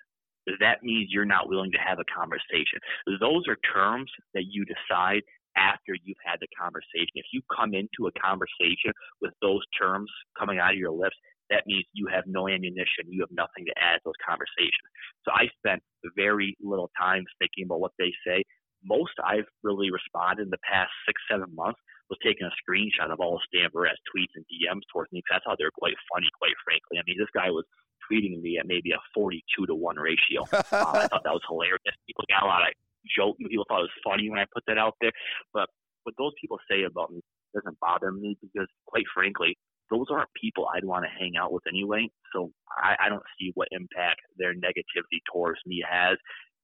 that 0.59 0.83
means 0.83 1.09
you're 1.11 1.25
not 1.25 1.49
willing 1.49 1.71
to 1.71 1.77
have 1.77 1.99
a 1.99 2.07
conversation. 2.13 2.79
Those 3.19 3.43
are 3.47 3.57
terms 3.73 4.09
that 4.33 4.45
you 4.49 4.65
decide 4.65 5.21
after 5.57 5.97
you've 6.05 6.21
had 6.23 6.37
the 6.39 6.47
conversation. 6.53 7.17
If 7.17 7.33
you 7.33 7.41
come 7.49 7.73
into 7.73 8.07
a 8.07 8.13
conversation 8.21 8.93
with 9.21 9.33
those 9.41 9.65
terms 9.73 10.09
coming 10.37 10.59
out 10.59 10.71
of 10.73 10.79
your 10.79 10.93
lips, 10.93 11.17
that 11.49 11.65
means 11.65 11.85
you 11.93 12.07
have 12.07 12.23
no 12.27 12.47
ammunition. 12.47 13.07
You 13.07 13.21
have 13.21 13.33
nothing 13.33 13.65
to 13.65 13.75
add 13.79 14.03
to 14.03 14.11
those 14.11 14.21
conversations. 14.21 14.87
So 15.25 15.31
I 15.31 15.47
spent 15.57 15.81
very 16.15 16.55
little 16.61 16.91
time 16.99 17.25
thinking 17.39 17.65
about 17.65 17.79
what 17.79 17.95
they 17.97 18.11
say. 18.25 18.43
most 18.83 19.15
I've 19.23 19.47
really 19.63 19.89
responded 19.91 20.43
in 20.43 20.53
the 20.53 20.61
past 20.63 20.91
six, 21.07 21.19
seven 21.31 21.49
months 21.55 21.79
was 22.09 22.19
taking 22.23 22.47
a 22.47 22.53
screenshot 22.63 23.11
of 23.11 23.19
all 23.19 23.39
Stan 23.47 23.67
Verrett's 23.73 23.99
tweets 24.07 24.31
and 24.35 24.45
DMs 24.47 24.87
towards 24.91 25.11
me. 25.11 25.23
That's 25.29 25.43
how 25.45 25.55
they're 25.59 25.75
quite 25.75 25.95
funny, 26.11 26.27
quite 26.39 26.55
frankly. 26.63 26.99
I 26.99 27.03
mean, 27.03 27.19
this 27.19 27.31
guy 27.35 27.51
was 27.51 27.65
tweeting 28.07 28.39
me 28.39 28.57
at 28.57 28.67
maybe 28.67 28.91
a 28.91 29.01
42 29.13 29.67
to 29.67 29.75
1 29.75 29.95
ratio. 29.97 30.41
um, 30.71 30.95
I 30.95 31.07
thought 31.11 31.23
that 31.23 31.35
was 31.35 31.43
hilarious. 31.47 31.83
People 32.07 32.23
got 32.31 32.43
a 32.43 32.47
lot 32.47 32.63
of 32.63 32.71
joking. 33.15 33.47
People 33.49 33.65
thought 33.67 33.85
it 33.85 33.91
was 33.91 34.03
funny 34.03 34.29
when 34.29 34.39
I 34.39 34.45
put 34.53 34.63
that 34.67 34.77
out 34.77 34.95
there. 35.01 35.11
But 35.53 35.67
what 36.03 36.15
those 36.17 36.33
people 36.39 36.59
say 36.69 36.83
about 36.83 37.11
me 37.11 37.21
doesn't 37.53 37.79
bother 37.79 38.11
me 38.11 38.37
because, 38.41 38.67
quite 38.85 39.05
frankly, 39.13 39.57
those 39.89 40.07
aren't 40.11 40.29
people 40.39 40.67
I'd 40.67 40.85
want 40.85 41.05
to 41.05 41.19
hang 41.19 41.33
out 41.39 41.51
with 41.51 41.63
anyway. 41.67 42.09
So 42.33 42.51
I, 42.81 42.95
I 43.05 43.09
don't 43.09 43.23
see 43.39 43.51
what 43.55 43.67
impact 43.71 44.21
their 44.37 44.53
negativity 44.53 45.19
towards 45.31 45.59
me 45.65 45.83
has. 45.89 46.17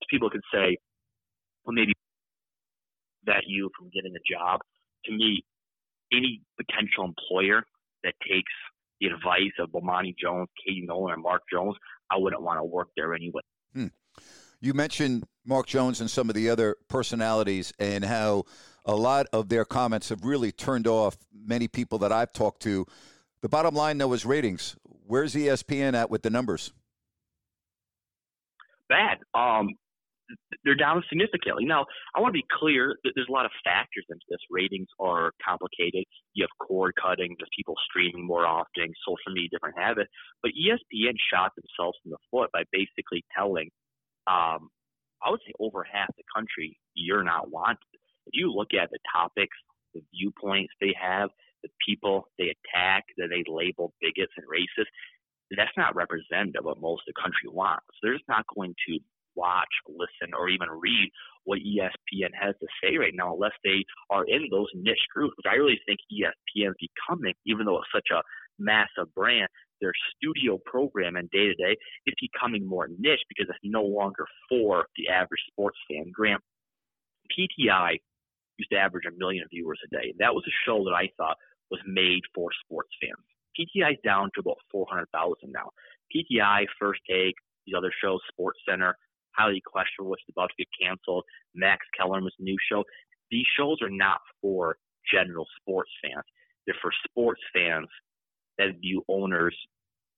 People 0.10 0.30
could 0.30 0.44
say, 0.54 0.78
well, 1.66 1.74
maybe 1.74 1.94
that 3.26 3.44
you 3.48 3.70
from 3.78 3.90
getting 3.94 4.14
a 4.16 4.34
job. 4.34 4.60
To 5.06 5.12
me, 5.12 5.44
any 6.12 6.42
potential 6.58 7.06
employer 7.06 7.64
that 8.04 8.14
takes 8.28 8.52
the 9.00 9.08
advice 9.08 9.56
of 9.60 9.70
Bomani 9.70 10.14
Jones, 10.22 10.48
Katie 10.66 10.86
Nolan, 10.86 11.14
and 11.14 11.24
Mark 11.24 11.42
Jones, 11.52 11.76
I 12.12 12.18
wouldn't 12.18 12.42
want 12.42 12.60
to 12.60 12.64
work 12.64 12.90
there 12.96 13.14
anyway. 13.14 13.42
Hmm. 13.74 13.88
You 14.64 14.74
mentioned 14.74 15.26
Mark 15.46 15.68
Jones 15.68 16.00
and 16.00 16.10
some 16.10 16.30
of 16.30 16.36
the 16.36 16.50
other 16.50 16.78
personalities 16.88 17.74
and 17.80 18.06
how 18.06 18.46
a 18.86 18.96
lot 18.96 19.26
of 19.34 19.50
their 19.50 19.66
comments 19.66 20.08
have 20.08 20.24
really 20.24 20.54
turned 20.54 20.88
off 20.88 21.18
many 21.36 21.68
people 21.68 21.98
that 22.00 22.14
I've 22.14 22.32
talked 22.32 22.62
to. 22.62 22.86
The 23.42 23.50
bottom 23.50 23.76
line, 23.76 23.98
though, 23.98 24.14
is 24.14 24.26
ratings. 24.26 24.78
Where's 25.06 25.36
ESPN 25.36 25.96
at 25.96 26.10
with 26.10 26.22
the 26.24 26.30
numbers? 26.30 26.72
Bad. 28.88 29.18
Um, 29.34 29.76
they're 30.64 30.76
down 30.76 31.04
significantly. 31.10 31.66
Now, 31.66 31.86
I 32.16 32.22
want 32.22 32.34
to 32.34 32.40
be 32.40 32.46
clear 32.58 32.96
that 33.04 33.12
there's 33.16 33.28
a 33.28 33.34
lot 33.34 33.44
of 33.44 33.52
factors 33.66 34.06
into 34.10 34.24
this. 34.30 34.40
Ratings 34.50 34.88
are 34.98 35.34
complicated. 35.46 36.06
You 36.36 36.46
have 36.46 36.66
cord 36.66 36.94
cutting, 36.96 37.36
there's 37.38 37.50
people 37.54 37.76
streaming 37.90 38.26
more 38.26 38.46
often, 38.46 38.94
social 39.06 39.34
media, 39.34 39.50
different 39.52 39.78
habits. 39.78 40.10
But 40.42 40.52
ESPN 40.52 41.16
shot 41.34 41.52
themselves 41.58 41.98
in 42.06 42.12
the 42.12 42.18
foot 42.32 42.50
by 42.54 42.64
basically 42.72 43.26
telling, 43.36 43.70
um, 44.28 44.70
I 45.24 45.30
would 45.30 45.40
say 45.46 45.54
over 45.60 45.84
half 45.84 46.08
the 46.18 46.24
country, 46.34 46.78
you're 46.94 47.24
not 47.24 47.52
wanted. 47.52 47.80
If 48.28 48.34
you 48.34 48.52
look 48.52 48.74
at 48.74 48.90
the 48.92 49.00
topics, 49.12 49.56
the 49.94 50.02
viewpoints 50.14 50.74
they 50.82 50.94
have, 51.00 51.30
the 51.64 51.70
people 51.86 52.28
they 52.38 52.54
attack, 52.56 53.06
that 53.18 53.30
they 53.30 53.44
label 53.48 53.94
bigots 54.02 54.34
and 54.38 54.48
racists, 54.48 54.92
that's 55.56 55.78
not 55.78 55.96
representative 55.96 56.60
of 56.60 56.66
what 56.66 56.82
most 56.82 57.04
of 57.08 57.14
the 57.14 57.22
country 57.22 57.50
wants. 57.50 57.86
They're 58.02 58.16
just 58.16 58.28
not 58.28 58.46
going 58.56 58.76
to 58.88 59.00
watch, 59.36 59.70
listen, 59.88 60.34
or 60.38 60.50
even 60.50 60.68
read 60.70 61.10
what 61.46 61.60
ESPN 61.60 62.32
has 62.40 62.56
to 62.62 62.68
say 62.82 62.98
right 62.98 63.14
now 63.14 63.34
unless 63.34 63.56
they 63.64 63.84
are 64.10 64.26
in 64.26 64.48
those 64.52 64.68
niche 64.76 65.08
groups, 65.14 65.36
which 65.38 65.52
I 65.52 65.56
really 65.56 65.80
think 65.86 66.00
ESPN 66.12 66.70
is 66.70 66.90
becoming, 66.90 67.34
even 67.46 67.66
though 67.66 67.78
it's 67.78 67.92
such 67.94 68.08
a 68.14 68.22
massive 68.60 69.14
brand, 69.16 69.50
their 69.82 69.94
studio 70.16 70.60
program 70.66 71.16
and 71.16 71.30
day 71.30 71.48
to 71.48 71.56
day 71.56 71.76
is 72.06 72.16
becoming 72.20 72.66
more 72.66 72.88
niche 72.88 73.24
because 73.30 73.48
it's 73.50 73.60
no 73.64 73.84
longer 73.84 74.26
for 74.50 74.86
the 74.98 75.10
average 75.10 75.42
sports 75.52 75.78
fan. 75.90 76.12
Grant, 76.14 76.42
PTI 77.32 77.98
used 78.58 78.72
to 78.72 78.78
average 78.78 79.06
a 79.08 79.18
million 79.18 79.46
viewers 79.52 79.80
a 79.86 79.96
day. 79.96 80.14
That 80.20 80.34
was 80.34 80.44
a 80.48 80.56
show 80.66 80.84
that 80.86 80.94
I 80.96 81.10
thought 81.18 81.38
was 81.72 81.82
made 81.88 82.22
for 82.36 82.50
sports 82.66 82.90
fans. 83.02 83.26
PTI 83.58 83.94
is 83.94 84.00
down 84.04 84.30
to 84.36 84.42
about 84.42 84.58
400,000 84.72 85.52
now. 85.52 85.70
PTI, 86.14 86.66
First 86.80 87.02
Take, 87.10 87.36
these 87.66 87.76
other 87.78 87.92
shows, 88.02 88.20
Sports 88.32 88.60
Center, 88.68 88.96
highly 89.36 89.62
questionable, 89.66 90.12
which 90.12 90.22
is 90.28 90.34
about 90.36 90.50
to 90.50 90.64
get 90.64 90.68
canceled. 90.80 91.24
Max 91.56 91.86
Kellerman's 91.98 92.36
new 92.40 92.58
show. 92.70 92.84
These 93.32 93.46
shows 93.58 93.78
are 93.82 93.90
not 93.90 94.20
for 94.42 94.78
general 95.12 95.46
sports 95.60 95.92
fans. 96.04 96.26
They're 96.66 96.76
for 96.82 96.92
sports 97.10 97.42
fans 97.54 97.88
that 98.58 98.80
view 98.82 99.04
owners 99.10 99.56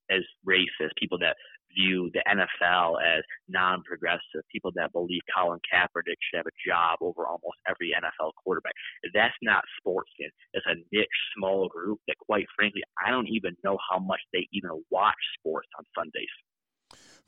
as 0.10 0.22
racist, 0.48 0.92
people 1.00 1.18
that 1.20 1.36
view 1.76 2.10
the 2.14 2.24
NFL 2.30 2.96
as 3.02 3.24
non-progressive, 3.50 4.44
people 4.52 4.72
that 4.76 4.92
believe 4.94 5.22
Colin 5.36 5.60
Kaepernick 5.72 6.16
should 6.22 6.38
have 6.38 6.46
a 6.46 6.70
job 6.70 7.00
over 7.02 7.26
almost 7.26 7.58
every 7.70 7.92
NFL 7.92 8.32
quarterback. 8.42 8.74
That's 9.14 9.34
not 9.42 9.64
sports 9.78 10.10
fans. 10.20 10.32
It's 10.54 10.66
a 10.68 10.76
niche, 10.96 11.08
small 11.38 11.68
group 11.68 12.00
that, 12.08 12.16
quite 12.26 12.46
frankly, 12.56 12.82
I 13.06 13.12
don't 13.12 13.28
even 13.28 13.56
know 13.64 13.78
how 13.92 14.00
much 14.00 14.22
they 14.32 14.48
even 14.54 14.72
watch 14.90 15.16
sports 15.40 15.68
on 15.78 15.86
Sundays. 15.98 16.30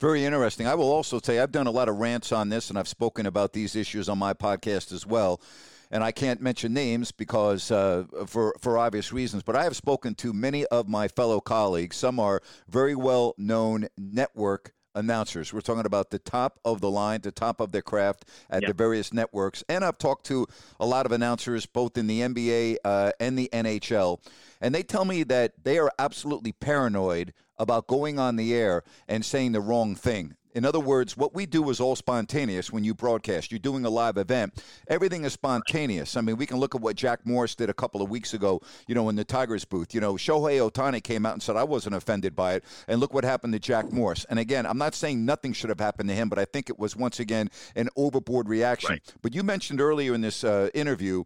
Very 0.00 0.24
interesting. 0.24 0.66
I 0.66 0.76
will 0.76 0.90
also 0.90 1.18
say 1.18 1.40
I've 1.40 1.52
done 1.52 1.66
a 1.66 1.72
lot 1.72 1.88
of 1.88 1.96
rants 1.96 2.30
on 2.30 2.48
this, 2.48 2.70
and 2.70 2.78
I've 2.78 2.88
spoken 2.88 3.26
about 3.26 3.52
these 3.52 3.74
issues 3.74 4.08
on 4.08 4.18
my 4.18 4.32
podcast 4.32 4.92
as 4.92 5.04
well. 5.04 5.40
And 5.90 6.04
I 6.04 6.12
can't 6.12 6.40
mention 6.40 6.74
names 6.74 7.12
because 7.12 7.70
uh, 7.70 8.04
for 8.26 8.54
for 8.60 8.76
obvious 8.76 9.12
reasons, 9.12 9.42
but 9.42 9.56
I 9.56 9.64
have 9.64 9.76
spoken 9.76 10.14
to 10.16 10.32
many 10.32 10.66
of 10.66 10.88
my 10.88 11.08
fellow 11.08 11.40
colleagues. 11.40 11.96
Some 11.96 12.20
are 12.20 12.42
very 12.68 12.94
well 12.94 13.34
known 13.38 13.88
network 13.96 14.74
announcers. 14.94 15.52
We're 15.52 15.60
talking 15.60 15.86
about 15.86 16.10
the 16.10 16.18
top 16.18 16.58
of 16.64 16.80
the 16.80 16.90
line, 16.90 17.20
the 17.20 17.30
top 17.30 17.60
of 17.60 17.72
their 17.72 17.82
craft 17.82 18.24
at 18.50 18.62
yep. 18.62 18.68
the 18.68 18.74
various 18.74 19.12
networks. 19.12 19.62
And 19.68 19.84
I've 19.84 19.98
talked 19.98 20.26
to 20.26 20.46
a 20.80 20.86
lot 20.86 21.06
of 21.06 21.12
announcers, 21.12 21.66
both 21.66 21.96
in 21.96 22.06
the 22.06 22.20
NBA 22.20 22.76
uh, 22.84 23.12
and 23.20 23.38
the 23.38 23.48
NHL, 23.52 24.18
and 24.60 24.74
they 24.74 24.82
tell 24.82 25.04
me 25.04 25.22
that 25.24 25.52
they 25.62 25.78
are 25.78 25.90
absolutely 25.98 26.52
paranoid 26.52 27.32
about 27.58 27.86
going 27.86 28.18
on 28.18 28.36
the 28.36 28.54
air 28.54 28.82
and 29.06 29.24
saying 29.24 29.52
the 29.52 29.60
wrong 29.60 29.94
thing. 29.94 30.34
In 30.58 30.64
other 30.64 30.80
words, 30.80 31.16
what 31.16 31.36
we 31.36 31.46
do 31.46 31.70
is 31.70 31.78
all 31.78 31.94
spontaneous 31.94 32.72
when 32.72 32.82
you 32.82 32.92
broadcast. 32.92 33.52
You're 33.52 33.60
doing 33.60 33.84
a 33.84 33.90
live 33.90 34.16
event. 34.16 34.60
Everything 34.88 35.24
is 35.24 35.32
spontaneous. 35.32 36.16
I 36.16 36.20
mean, 36.20 36.36
we 36.36 36.46
can 36.46 36.56
look 36.56 36.74
at 36.74 36.80
what 36.80 36.96
Jack 36.96 37.24
Morris 37.24 37.54
did 37.54 37.70
a 37.70 37.72
couple 37.72 38.02
of 38.02 38.10
weeks 38.10 38.34
ago, 38.34 38.60
you 38.88 38.94
know, 38.96 39.08
in 39.08 39.14
the 39.14 39.24
Tigers 39.24 39.64
booth. 39.64 39.94
You 39.94 40.00
know, 40.00 40.14
Shohei 40.14 40.58
Ohtani 40.68 41.00
came 41.00 41.24
out 41.24 41.34
and 41.34 41.40
said, 41.40 41.54
I 41.54 41.62
wasn't 41.62 41.94
offended 41.94 42.34
by 42.34 42.54
it. 42.54 42.64
And 42.88 42.98
look 42.98 43.14
what 43.14 43.22
happened 43.22 43.52
to 43.52 43.60
Jack 43.60 43.92
Morris. 43.92 44.26
And 44.28 44.40
again, 44.40 44.66
I'm 44.66 44.78
not 44.78 44.96
saying 44.96 45.24
nothing 45.24 45.52
should 45.52 45.70
have 45.70 45.78
happened 45.78 46.08
to 46.08 46.14
him, 46.16 46.28
but 46.28 46.40
I 46.40 46.44
think 46.44 46.68
it 46.68 46.76
was 46.76 46.96
once 46.96 47.20
again 47.20 47.50
an 47.76 47.88
overboard 47.94 48.48
reaction. 48.48 48.90
Right. 48.94 49.14
But 49.22 49.36
you 49.36 49.44
mentioned 49.44 49.80
earlier 49.80 50.12
in 50.12 50.22
this 50.22 50.42
uh, 50.42 50.70
interview 50.74 51.22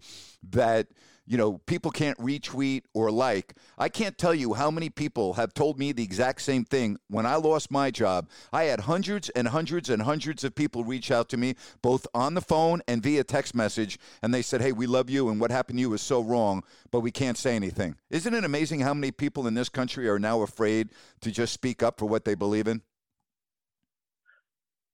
that– 0.50 0.88
you 1.24 1.38
know, 1.38 1.58
people 1.66 1.90
can't 1.90 2.18
retweet 2.18 2.82
or 2.94 3.10
like. 3.10 3.54
I 3.78 3.88
can't 3.88 4.18
tell 4.18 4.34
you 4.34 4.54
how 4.54 4.70
many 4.70 4.90
people 4.90 5.34
have 5.34 5.54
told 5.54 5.78
me 5.78 5.92
the 5.92 6.02
exact 6.02 6.42
same 6.42 6.64
thing. 6.64 6.98
When 7.08 7.26
I 7.26 7.36
lost 7.36 7.70
my 7.70 7.90
job, 7.90 8.28
I 8.52 8.64
had 8.64 8.80
hundreds 8.80 9.28
and 9.30 9.48
hundreds 9.48 9.88
and 9.88 10.02
hundreds 10.02 10.42
of 10.42 10.54
people 10.54 10.84
reach 10.84 11.10
out 11.10 11.28
to 11.30 11.36
me, 11.36 11.54
both 11.80 12.06
on 12.12 12.34
the 12.34 12.40
phone 12.40 12.82
and 12.88 13.02
via 13.02 13.22
text 13.22 13.54
message, 13.54 13.98
and 14.20 14.34
they 14.34 14.42
said, 14.42 14.60
Hey, 14.60 14.72
we 14.72 14.86
love 14.86 15.08
you, 15.08 15.28
and 15.28 15.40
what 15.40 15.50
happened 15.50 15.78
to 15.78 15.80
you 15.82 15.92
is 15.94 16.02
so 16.02 16.20
wrong, 16.20 16.64
but 16.90 17.00
we 17.00 17.12
can't 17.12 17.38
say 17.38 17.54
anything. 17.54 17.96
Isn't 18.10 18.34
it 18.34 18.44
amazing 18.44 18.80
how 18.80 18.94
many 18.94 19.12
people 19.12 19.46
in 19.46 19.54
this 19.54 19.68
country 19.68 20.08
are 20.08 20.18
now 20.18 20.42
afraid 20.42 20.90
to 21.20 21.30
just 21.30 21.52
speak 21.52 21.82
up 21.82 21.98
for 21.98 22.06
what 22.06 22.24
they 22.24 22.34
believe 22.34 22.66
in? 22.66 22.82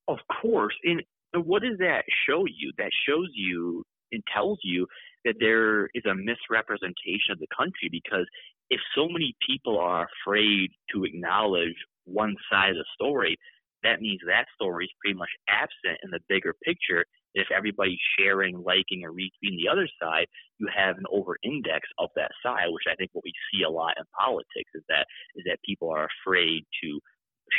Of 0.09 0.19
course. 0.41 0.75
And 0.85 1.03
what 1.35 1.63
does 1.63 1.79
that 1.79 2.05
show 2.27 2.45
you? 2.47 2.73
That 2.79 2.91
shows 3.07 3.29
you 3.35 3.85
and 4.13 4.23
tells 4.35 4.59
you 4.63 4.87
that 5.25 5.35
there 5.41 5.87
is 5.95 6.05
a 6.07 6.15
misrepresentation 6.15 7.33
of 7.33 7.39
the 7.39 7.47
country 7.57 7.89
because 7.91 8.27
if 8.71 8.81
so 8.95 9.09
many 9.09 9.35
people 9.47 9.79
are 9.79 10.07
afraid 10.23 10.71
to 10.95 11.05
acknowledge 11.05 11.77
one 12.05 12.37
side 12.51 12.71
of 12.71 12.77
the 12.77 12.85
story, 12.95 13.37
that 13.83 14.01
means 14.01 14.21
that 14.27 14.47
story 14.55 14.87
is 14.87 14.91
pretty 15.01 15.17
much 15.17 15.31
absent 15.49 15.99
in 16.03 16.11
the 16.11 16.21
bigger 16.29 16.55
picture. 16.65 17.05
If 17.35 17.47
everybody's 17.55 18.01
sharing, 18.19 18.63
liking, 18.63 19.05
or 19.05 19.13
retweeting 19.13 19.57
the 19.57 19.69
other 19.71 19.89
side, 20.03 20.27
you 20.59 20.67
have 20.75 20.97
an 20.99 21.05
over 21.13 21.37
index 21.45 21.87
of 21.99 22.09
that 22.17 22.33
side, 22.43 22.67
which 22.71 22.85
I 22.91 22.97
think 22.97 23.11
what 23.13 23.25
we 23.25 23.33
see 23.53 23.63
a 23.63 23.71
lot 23.71 23.95
in 23.99 24.05
politics 24.19 24.71
is 24.75 24.83
that 24.89 25.07
is 25.37 25.45
that 25.47 25.59
people 25.65 25.91
are 25.91 26.09
afraid 26.25 26.65
to 26.83 27.01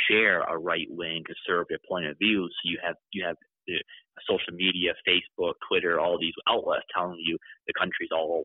share 0.08 0.42
a 0.42 0.58
right 0.58 0.86
wing 0.90 1.22
conservative 1.24 1.80
point 1.88 2.06
of 2.06 2.18
view. 2.18 2.46
So 2.46 2.60
you 2.64 2.78
have 2.84 2.96
you 3.12 3.24
have 3.24 3.36
social 4.28 4.54
media, 4.54 4.92
Facebook, 5.06 5.54
Twitter, 5.68 6.00
all 6.00 6.18
these 6.18 6.34
outlets 6.48 6.86
telling 6.94 7.18
you 7.18 7.38
the 7.66 7.74
country's 7.78 8.10
all 8.12 8.44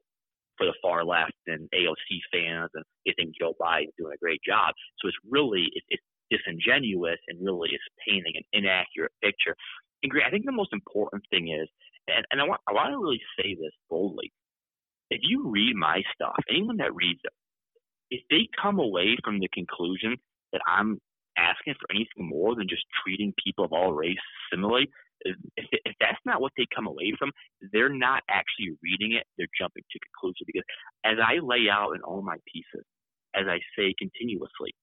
for 0.58 0.65
the 0.65 0.74
far 0.82 1.03
left 1.03 1.34
and 1.48 1.70
AOC 1.75 2.20
fans 2.32 2.70
and 2.74 2.84
they 3.05 3.13
think 3.17 3.36
Joe 3.39 3.53
Biden's 3.60 3.91
doing 3.98 4.13
a 4.13 4.24
great 4.24 4.41
job. 4.46 4.74
So 5.00 5.08
it's 5.08 5.17
really 5.29 5.67
it, 5.74 5.84
it's 5.89 6.03
disingenuous 6.32 7.20
and 7.27 7.44
really 7.44 7.70
is 7.70 7.82
painting 8.08 8.34
an 8.36 8.44
inaccurate 8.53 9.12
picture. 9.22 9.55
And 10.03 10.12
I 10.25 10.29
think 10.29 10.46
the 10.46 10.51
most 10.51 10.74
important 10.74 11.24
thing 11.29 11.50
is, 11.50 11.67
and, 12.08 12.25
and 12.32 12.41
I 12.41 12.46
want 12.46 12.62
I 12.67 12.74
want 12.74 12.91
to 12.91 12.98
really 12.98 13.22
say 13.38 13.55
this 13.55 13.74
boldly. 13.89 14.32
If 15.10 15.22
you 15.24 15.50
read 15.50 15.75
my 15.75 16.01
stuff, 16.13 16.36
anyone 16.50 16.77
that 16.77 16.96
reads 16.96 17.20
it, 17.24 17.34
if 18.12 18.22
they 18.29 18.48
come 18.62 18.79
away 18.79 19.17
from 19.24 19.39
the 19.39 19.50
conclusion 19.53 20.17
that 20.51 20.62
I'm 20.67 21.00
asking 21.38 21.75
for 21.79 21.94
anything 21.94 22.29
more 22.29 22.55
than 22.55 22.67
just 22.67 22.84
treating 23.03 23.34
people 23.44 23.65
of 23.65 23.74
all 23.74 23.94
race 23.94 24.17
similarly, 24.51 24.89
if, 25.25 25.36
if 25.58 25.96
that's 26.00 26.22
not 26.25 26.41
what 26.41 26.53
they 26.58 26.65
come 26.74 26.88
away 26.88 27.13
from, 27.17 27.32
they're 27.74 27.89
not 27.89 28.24
actually 28.29 28.77
reading 28.82 29.17
it. 29.17 29.25
They're 29.38 29.51
jumping 29.60 29.84
to 29.84 30.00
conclusions 30.00 30.46
because 30.48 30.67
as 31.03 31.17
I 31.20 31.44
lay 31.44 31.67
out 31.70 31.94
in 31.96 32.01
all 32.01 32.22
my 32.22 32.38
pieces, 32.51 32.86
as 33.36 33.46
I 33.50 33.60
say 33.77 33.94
continuously, 33.98 34.74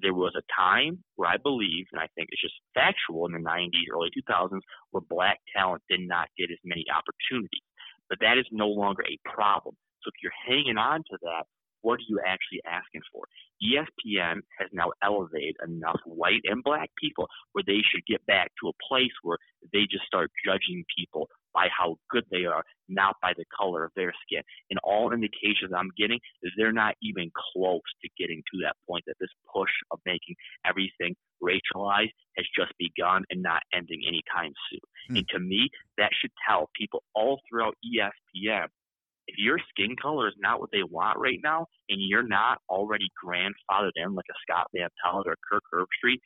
there 0.00 0.14
was 0.14 0.32
a 0.36 0.46
time 0.54 1.02
where 1.16 1.28
I 1.28 1.36
believe, 1.38 1.86
and 1.92 2.00
I 2.00 2.06
think 2.14 2.28
it's 2.30 2.42
just 2.42 2.54
factual 2.74 3.26
in 3.26 3.32
the 3.32 3.42
90s, 3.42 3.90
early 3.92 4.10
2000s, 4.14 4.60
where 4.92 5.02
black 5.10 5.38
talent 5.54 5.82
did 5.90 6.00
not 6.06 6.28
get 6.38 6.50
as 6.50 6.58
many 6.64 6.84
opportunities. 6.94 7.66
But 8.08 8.18
that 8.20 8.38
is 8.38 8.46
no 8.52 8.68
longer 8.68 9.02
a 9.02 9.18
problem. 9.28 9.74
So 10.02 10.10
if 10.14 10.22
you're 10.22 10.32
hanging 10.46 10.78
on 10.78 11.00
to 11.10 11.18
that, 11.22 11.44
what 11.82 11.98
are 11.98 12.08
you 12.08 12.20
actually 12.24 12.62
asking 12.66 13.02
for? 13.12 13.24
ESPN 13.68 14.40
has 14.58 14.68
now 14.72 14.90
elevated 15.02 15.56
enough 15.66 16.00
white 16.04 16.40
and 16.44 16.62
black 16.62 16.90
people 17.00 17.28
where 17.52 17.64
they 17.66 17.80
should 17.90 18.04
get 18.06 18.24
back 18.26 18.50
to 18.60 18.68
a 18.68 18.78
place 18.88 19.12
where 19.22 19.38
they 19.72 19.86
just 19.90 20.06
start 20.06 20.30
judging 20.44 20.84
people 20.96 21.28
by 21.54 21.66
how 21.76 21.96
good 22.10 22.24
they 22.30 22.44
are, 22.44 22.62
not 22.88 23.16
by 23.20 23.32
the 23.36 23.44
color 23.56 23.84
of 23.84 23.90
their 23.96 24.12
skin. 24.22 24.42
And 24.70 24.78
all 24.84 25.12
indications 25.12 25.72
I'm 25.76 25.90
getting 25.96 26.20
is 26.42 26.52
they're 26.56 26.72
not 26.72 26.94
even 27.02 27.30
close 27.52 27.80
to 28.02 28.08
getting 28.18 28.42
to 28.52 28.58
that 28.62 28.76
point 28.88 29.04
that 29.06 29.16
this 29.18 29.30
push 29.52 29.70
of 29.90 29.98
making 30.06 30.36
everything 30.64 31.16
racialized 31.42 32.12
has 32.36 32.46
just 32.56 32.72
begun 32.78 33.24
and 33.30 33.42
not 33.42 33.62
ending 33.74 34.02
anytime 34.06 34.52
soon. 34.70 34.80
Hmm. 35.08 35.16
And 35.16 35.28
to 35.30 35.40
me, 35.40 35.68
that 35.96 36.10
should 36.20 36.32
tell 36.48 36.70
people 36.78 37.02
all 37.14 37.40
throughout 37.48 37.74
ESPN 37.84 38.68
if 39.28 39.34
your 39.36 39.58
skin 39.68 39.94
color 40.00 40.26
is 40.26 40.34
not 40.38 40.58
what 40.58 40.70
they 40.72 40.82
want 40.82 41.18
right 41.18 41.38
now, 41.42 41.66
and 41.88 42.00
you're 42.00 42.26
not 42.26 42.58
already 42.68 43.08
grandfathered 43.22 43.92
in 43.94 44.14
like 44.14 44.24
a 44.30 44.38
Scott 44.42 44.66
Van 44.74 44.88
Pelt 45.04 45.26
or 45.26 45.36
Kirk 45.48 45.62
Herbstreit, 45.72 46.18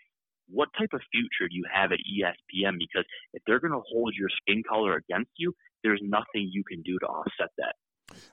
what 0.49 0.69
type 0.79 0.91
of 0.93 1.01
future 1.11 1.49
do 1.49 1.57
you 1.57 1.65
have 1.73 1.91
at 1.93 1.99
ESPN? 1.99 2.79
Because 2.79 3.05
if 3.35 3.43
they're 3.47 3.61
going 3.61 3.73
to 3.73 3.83
hold 3.93 4.15
your 4.17 4.29
skin 4.41 4.63
color 4.69 4.97
against 4.97 5.31
you, 5.37 5.53
there's 5.83 6.01
nothing 6.03 6.49
you 6.53 6.63
can 6.65 6.81
do 6.83 6.99
to 7.01 7.07
offset 7.07 7.51
that. 7.59 7.75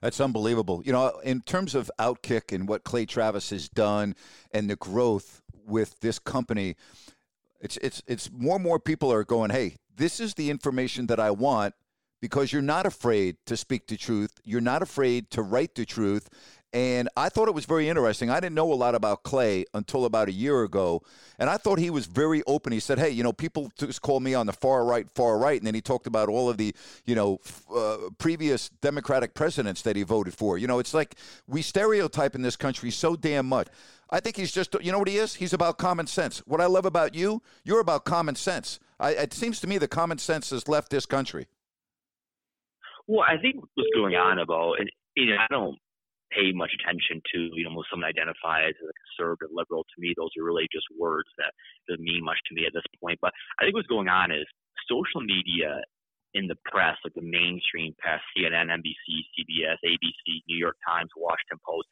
That's 0.02 0.20
unbelievable. 0.20 0.84
You 0.86 0.92
know, 0.92 1.20
in 1.24 1.42
terms 1.42 1.74
of 1.74 1.90
Outkick 2.00 2.54
and 2.54 2.68
what 2.68 2.84
Clay 2.84 3.06
Travis 3.06 3.50
has 3.50 3.70
done 3.70 4.16
and 4.52 4.70
the 4.70 4.76
growth 4.76 5.42
with 5.66 6.00
this 6.02 6.20
company, 6.20 6.76
it's 7.60 7.78
it's 7.78 8.04
it's 8.06 8.30
more 8.32 8.56
and 8.56 8.64
more 8.64 8.80
people 8.80 9.12
are 9.12 9.24
going, 9.24 9.52
"Hey, 9.52 9.78
this 9.96 10.20
is 10.20 10.36
the 10.36 10.50
information 10.50 11.08
that 11.08 11.20
I 11.20 11.32
want." 11.32 11.76
Because 12.22 12.52
you're 12.52 12.62
not 12.62 12.86
afraid 12.86 13.38
to 13.46 13.56
speak 13.56 13.88
the 13.88 13.98
truth. 13.98 14.32
You're 14.44 14.62
not 14.62 14.82
afraid 14.82 15.30
to 15.32 15.42
write 15.42 15.76
the 15.76 15.86
truth. 15.86 16.30
And 16.72 17.10
I 17.18 17.30
thought 17.30 17.48
it 17.48 17.56
was 17.56 17.66
very 17.66 17.90
interesting. 17.90 18.30
I 18.30 18.40
didn't 18.40 18.54
know 18.54 18.72
a 18.72 18.76
lot 18.76 18.94
about 18.94 19.24
Clay 19.24 19.66
until 19.74 20.06
about 20.06 20.30
a 20.30 20.32
year 20.32 20.62
ago. 20.62 21.02
And 21.40 21.50
I 21.50 21.58
thought 21.58 21.80
he 21.80 21.90
was 21.90 22.06
very 22.06 22.44
open. 22.46 22.72
He 22.72 22.80
said, 22.80 23.00
hey, 23.00 23.10
you 23.10 23.24
know, 23.24 23.34
people 23.34 23.72
just 23.76 24.04
call 24.04 24.20
me 24.20 24.36
on 24.36 24.46
the 24.46 24.54
far 24.54 24.86
right, 24.86 25.10
far 25.10 25.40
right. 25.40 25.60
And 25.60 25.66
then 25.66 25.74
he 25.74 25.82
talked 25.82 26.06
about 26.06 26.30
all 26.30 26.48
of 26.48 26.58
the, 26.58 26.76
you 27.06 27.16
know, 27.16 27.40
uh, 27.76 27.98
previous 28.20 28.70
Democratic 28.82 29.34
presidents 29.34 29.82
that 29.82 29.96
he 29.96 30.04
voted 30.04 30.36
for. 30.36 30.60
You 30.60 30.68
know, 30.68 30.78
it's 30.78 30.94
like 30.94 31.16
we 31.48 31.64
stereotype 31.64 32.36
in 32.36 32.44
this 32.44 32.56
country 32.56 32.92
so 32.92 33.16
damn 33.16 33.48
much. 33.48 33.68
I 34.12 34.20
think 34.20 34.38
he's 34.38 34.52
just, 34.52 34.76
you 34.80 34.92
know 34.92 35.00
what 35.00 35.08
he 35.08 35.18
is? 35.18 35.36
He's 35.36 35.54
about 35.54 35.80
common 35.80 36.06
sense. 36.06 36.40
What 36.46 36.62
I 36.62 36.68
love 36.68 36.86
about 36.86 37.16
you, 37.16 37.42
you're 37.64 37.80
about 37.80 38.06
common 38.06 38.36
sense. 38.36 38.80
I, 39.00 39.12
it 39.12 39.34
seems 39.34 39.60
to 39.62 39.68
me 39.68 39.80
that 39.80 39.90
common 39.90 40.20
sense 40.20 40.52
has 40.52 40.68
left 40.68 40.92
this 40.92 41.08
country. 41.08 41.48
Well, 43.10 43.26
I 43.26 43.42
think 43.42 43.58
what's 43.58 43.90
going 43.98 44.14
on 44.14 44.38
about, 44.38 44.78
and 44.78 44.86
you 45.18 45.34
know, 45.34 45.42
I 45.42 45.48
don't 45.50 45.78
pay 46.30 46.54
much 46.54 46.70
attention 46.78 47.26
to, 47.34 47.50
you 47.58 47.66
know, 47.66 47.74
when 47.74 47.90
someone 47.90 48.06
identifies 48.06 48.78
as 48.78 48.86
a 48.86 49.00
conservative 49.02 49.50
liberal. 49.50 49.82
To 49.82 49.98
me, 49.98 50.14
those 50.14 50.30
are 50.38 50.46
really 50.46 50.70
just 50.70 50.86
words 50.94 51.26
that 51.42 51.50
don't 51.90 52.06
mean 52.06 52.22
much 52.22 52.38
to 52.46 52.54
me 52.54 52.70
at 52.70 52.74
this 52.78 52.86
point. 53.02 53.18
But 53.18 53.34
I 53.58 53.66
think 53.66 53.74
what's 53.74 53.90
going 53.90 54.14
on 54.14 54.30
is 54.30 54.46
social 54.86 55.26
media 55.26 55.82
in 56.38 56.46
the 56.46 56.62
press, 56.70 57.02
like 57.02 57.18
the 57.18 57.26
mainstream 57.26 57.98
press, 57.98 58.22
CNN, 58.38 58.70
NBC, 58.70 59.26
CBS, 59.34 59.82
ABC, 59.82 60.46
New 60.46 60.62
York 60.62 60.78
Times, 60.86 61.10
Washington 61.18 61.58
Post, 61.66 61.90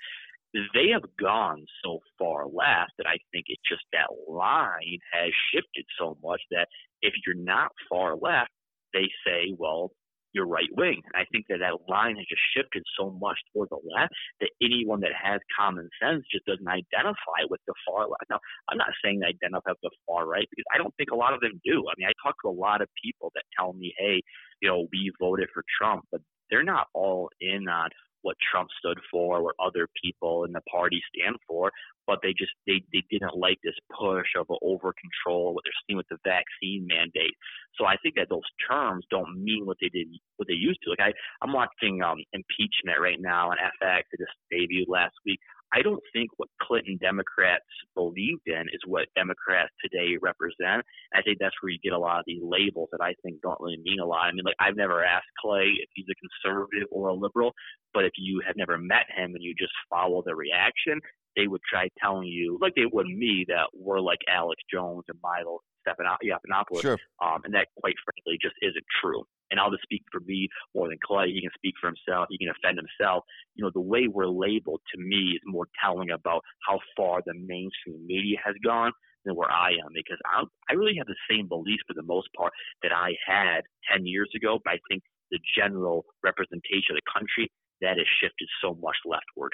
they 0.78 0.94
have 0.94 1.10
gone 1.20 1.66
so 1.84 1.98
far 2.18 2.46
left 2.46 2.94
that 3.02 3.10
I 3.10 3.18
think 3.34 3.50
it's 3.50 3.62
just 3.68 3.82
that 3.92 4.14
line 4.30 5.02
has 5.12 5.34
shifted 5.50 5.86
so 5.98 6.18
much 6.24 6.42
that 6.52 6.68
if 7.02 7.14
you're 7.26 7.36
not 7.36 7.72
far 7.90 8.16
left, 8.16 8.54
they 8.94 9.10
say, 9.26 9.54
well, 9.58 9.92
your 10.38 10.46
right 10.46 10.70
wing. 10.78 11.02
And 11.02 11.18
I 11.18 11.26
think 11.34 11.50
that 11.50 11.66
that 11.66 11.90
line 11.90 12.16
has 12.16 12.30
just 12.30 12.46
shifted 12.54 12.86
so 12.94 13.10
much 13.18 13.42
toward 13.52 13.70
the 13.74 13.82
left 13.82 14.14
that 14.40 14.54
anyone 14.62 15.02
that 15.02 15.18
has 15.18 15.42
common 15.58 15.90
sense 15.98 16.22
just 16.30 16.46
doesn't 16.46 16.70
identify 16.70 17.50
with 17.50 17.62
the 17.66 17.74
far 17.82 18.06
left. 18.06 18.30
Now, 18.30 18.40
I'm 18.70 18.78
not 18.78 18.94
saying 19.04 19.20
they 19.20 19.34
identify 19.34 19.74
with 19.74 19.82
the 19.82 19.98
far 20.06 20.30
right 20.30 20.46
because 20.54 20.70
I 20.70 20.78
don't 20.78 20.94
think 20.96 21.10
a 21.10 21.18
lot 21.18 21.34
of 21.34 21.42
them 21.42 21.58
do. 21.66 21.90
I 21.90 21.98
mean, 21.98 22.06
I 22.06 22.14
talk 22.22 22.38
to 22.46 22.50
a 22.50 22.54
lot 22.54 22.86
of 22.86 22.88
people 23.02 23.34
that 23.34 23.50
tell 23.58 23.74
me, 23.74 23.94
hey, 23.98 24.22
you 24.62 24.70
know, 24.70 24.86
we 24.94 25.12
voted 25.20 25.50
for 25.54 25.66
Trump, 25.82 26.06
but 26.12 26.22
they're 26.50 26.64
not 26.64 26.88
all 26.94 27.30
in 27.42 27.68
on 27.68 27.90
what 28.22 28.36
Trump 28.52 28.70
stood 28.78 29.00
for, 29.10 29.42
what 29.42 29.56
other 29.60 29.88
people 30.04 30.44
in 30.44 30.52
the 30.52 30.62
party 30.70 31.02
stand 31.14 31.36
for, 31.48 31.72
but 32.08 32.20
they 32.24 32.32
just 32.32 32.52
they, 32.66 32.82
they 32.94 33.04
didn't 33.12 33.38
like 33.38 33.60
this 33.64 33.76
push 33.92 34.28
of 34.40 34.48
over 34.64 34.96
control, 34.96 35.54
what 35.54 35.64
they're 35.64 35.84
seeing 35.86 35.98
with 35.98 36.08
the 36.10 36.18
vaccine 36.24 36.88
mandate. 36.88 37.36
So 37.76 37.86
I 37.86 37.96
think 38.02 38.16
that 38.16 38.30
those 38.30 38.48
terms 38.68 39.06
don't 39.12 39.44
mean 39.44 39.66
what 39.66 39.78
they 39.82 39.90
did 39.90 40.08
what 40.38 40.48
they 40.48 40.56
used 40.56 40.80
to. 40.84 40.90
Like 40.90 41.04
I 41.04 41.14
I'm 41.44 41.54
watching 41.54 42.02
um 42.02 42.18
impeachment 42.34 43.00
right 43.02 43.20
now 43.20 43.52
on 43.52 43.58
FX. 43.84 44.08
It 44.12 44.24
just 44.24 44.38
debuted 44.52 44.88
last 44.88 45.14
week. 45.26 45.40
I 45.74 45.82
don't 45.82 46.02
think 46.14 46.32
what 46.38 46.48
Clinton 46.62 46.98
Democrats 47.02 47.66
believed 47.94 48.48
in 48.48 48.64
is 48.72 48.80
what 48.86 49.08
Democrats 49.16 49.72
today 49.84 50.16
represent. 50.22 50.86
I 51.14 51.22
think 51.22 51.40
that's 51.40 51.56
where 51.62 51.72
you 51.72 51.80
get 51.84 51.92
a 51.92 52.00
lot 52.00 52.20
of 52.20 52.26
these 52.26 52.42
labels 52.42 52.90
that 52.92 53.02
I 53.02 53.14
think 53.24 53.42
don't 53.42 53.60
really 53.60 53.80
mean 53.84 54.00
a 54.00 54.06
lot. 54.06 54.28
I 54.28 54.32
mean, 54.32 54.46
like 54.46 54.56
I've 54.60 54.78
never 54.78 55.04
asked 55.04 55.28
Clay 55.42 55.76
if 55.76 55.90
he's 55.94 56.06
a 56.10 56.16
conservative 56.16 56.88
or 56.90 57.10
a 57.10 57.14
liberal, 57.14 57.52
but 57.94 58.06
if 58.06 58.14
you 58.18 58.42
have 58.48 58.56
never 58.56 58.78
met 58.78 59.12
him 59.14 59.36
and 59.36 59.44
you 59.44 59.54
just 59.60 59.74
follow 59.90 60.24
the 60.26 60.36
reaction, 60.36 61.02
they 61.38 61.48
would 61.48 61.62
try 61.70 61.88
telling 62.02 62.28
you, 62.28 62.58
like 62.60 62.74
they 62.76 62.90
would 62.92 63.08
me, 63.08 63.46
that 63.48 63.70
we're 63.74 64.02
like 64.02 64.20
Alex 64.28 64.62
Jones 64.74 65.04
and 65.08 65.20
Milo 65.22 65.60
Yiannopoulos. 65.88 66.82
Sure. 66.82 66.98
Um, 67.24 67.42
and 67.46 67.54
that, 67.54 67.68
quite 67.80 67.96
frankly, 68.04 68.38
just 68.42 68.56
isn't 68.62 68.86
true. 69.02 69.24
And 69.50 69.60
I'll 69.60 69.72
just 69.72 69.84
speak 69.84 70.04
for 70.12 70.20
me 70.22 70.50
more 70.76 70.90
than 70.90 70.98
Clay. 71.06 71.32
He 71.32 71.40
can 71.40 71.52
speak 71.56 71.76
for 71.80 71.88
himself. 71.88 72.28
He 72.30 72.38
can 72.38 72.52
defend 72.52 72.78
himself. 72.78 73.24
You 73.56 73.64
know, 73.64 73.72
the 73.74 73.80
way 73.80 74.08
we're 74.08 74.28
labeled 74.28 74.82
to 74.94 75.00
me 75.00 75.38
is 75.38 75.42
more 75.46 75.68
telling 75.82 76.12
about 76.12 76.42
how 76.68 76.80
far 76.98 77.22
the 77.26 77.34
mainstream 77.34 78.06
media 78.06 78.38
has 78.44 78.56
gone 78.66 78.92
than 79.24 79.36
where 79.36 79.50
I 79.50 79.72
am 79.72 79.94
because 79.94 80.18
I, 80.26 80.44
I 80.70 80.74
really 80.74 80.96
have 80.98 81.08
the 81.08 81.16
same 81.30 81.48
beliefs 81.48 81.84
for 81.88 81.94
the 81.94 82.04
most 82.04 82.28
part 82.36 82.52
that 82.84 82.92
I 82.92 83.16
had 83.26 83.62
10 83.94 84.06
years 84.06 84.30
ago. 84.36 84.60
But 84.64 84.74
I 84.74 84.80
think 84.90 85.04
the 85.32 85.40
general 85.56 86.04
representation 86.24 86.92
of 86.92 86.98
the 87.00 87.12
country 87.14 87.50
that 87.82 87.98
has 87.98 88.08
shifted 88.20 88.50
so 88.62 88.76
much 88.82 88.98
leftward. 89.06 89.54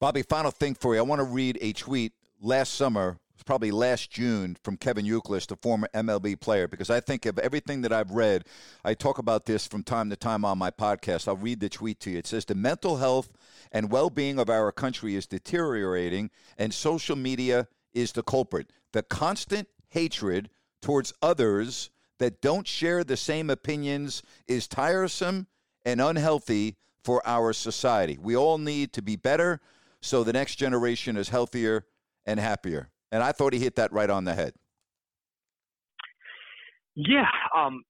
Bobby, 0.00 0.22
final 0.22 0.50
thing 0.50 0.74
for 0.74 0.94
you. 0.94 1.00
I 1.00 1.02
want 1.02 1.18
to 1.18 1.24
read 1.24 1.58
a 1.60 1.74
tweet 1.74 2.14
last 2.40 2.74
summer 2.74 3.18
probably 3.44 3.70
last 3.70 4.10
June 4.10 4.56
from 4.62 4.78
Kevin 4.78 5.04
Youkilis, 5.04 5.46
the 5.46 5.56
former 5.56 5.88
MLB 5.92 6.40
player, 6.40 6.66
because 6.66 6.88
I 6.88 7.00
think 7.00 7.26
of 7.26 7.38
everything 7.38 7.82
that 7.82 7.92
I've 7.92 8.10
read. 8.10 8.44
I 8.82 8.94
talk 8.94 9.18
about 9.18 9.44
this 9.44 9.66
from 9.66 9.82
time 9.82 10.08
to 10.08 10.16
time 10.16 10.44
on 10.44 10.56
my 10.56 10.70
podcast. 10.70 11.28
I'll 11.28 11.36
read 11.36 11.60
the 11.60 11.68
tweet 11.68 12.00
to 12.00 12.10
you. 12.10 12.18
It 12.18 12.26
says 12.26 12.46
the 12.46 12.54
mental 12.54 12.96
health 12.96 13.30
and 13.72 13.90
well-being 13.90 14.38
of 14.38 14.48
our 14.48 14.72
country 14.72 15.16
is 15.16 15.26
deteriorating, 15.26 16.30
and 16.56 16.72
social 16.72 17.16
media 17.16 17.68
is 17.92 18.12
the 18.12 18.22
culprit. 18.22 18.70
The 18.92 19.02
constant 19.02 19.68
hatred 19.88 20.48
towards 20.80 21.12
others 21.20 21.90
that 22.20 22.40
don't 22.40 22.66
share 22.66 23.04
the 23.04 23.18
same 23.18 23.50
opinions 23.50 24.22
is 24.46 24.66
tiresome 24.66 25.46
and 25.84 26.00
unhealthy 26.00 26.76
for 27.04 27.20
our 27.26 27.52
society. 27.52 28.16
We 28.18 28.36
all 28.36 28.58
need 28.58 28.94
to 28.94 29.02
be 29.02 29.16
better 29.16 29.60
so 30.02 30.24
the 30.24 30.32
next 30.32 30.56
generation 30.56 31.16
is 31.16 31.28
healthier 31.28 31.86
and 32.26 32.40
happier. 32.40 32.90
And 33.12 33.22
I 33.22 33.32
thought 33.32 33.52
he 33.52 33.58
hit 33.58 33.76
that 33.76 33.92
right 33.92 34.10
on 34.10 34.24
the 34.24 34.34
head. 34.34 34.52
Yeah. 36.94 37.26
Um, 37.56 37.82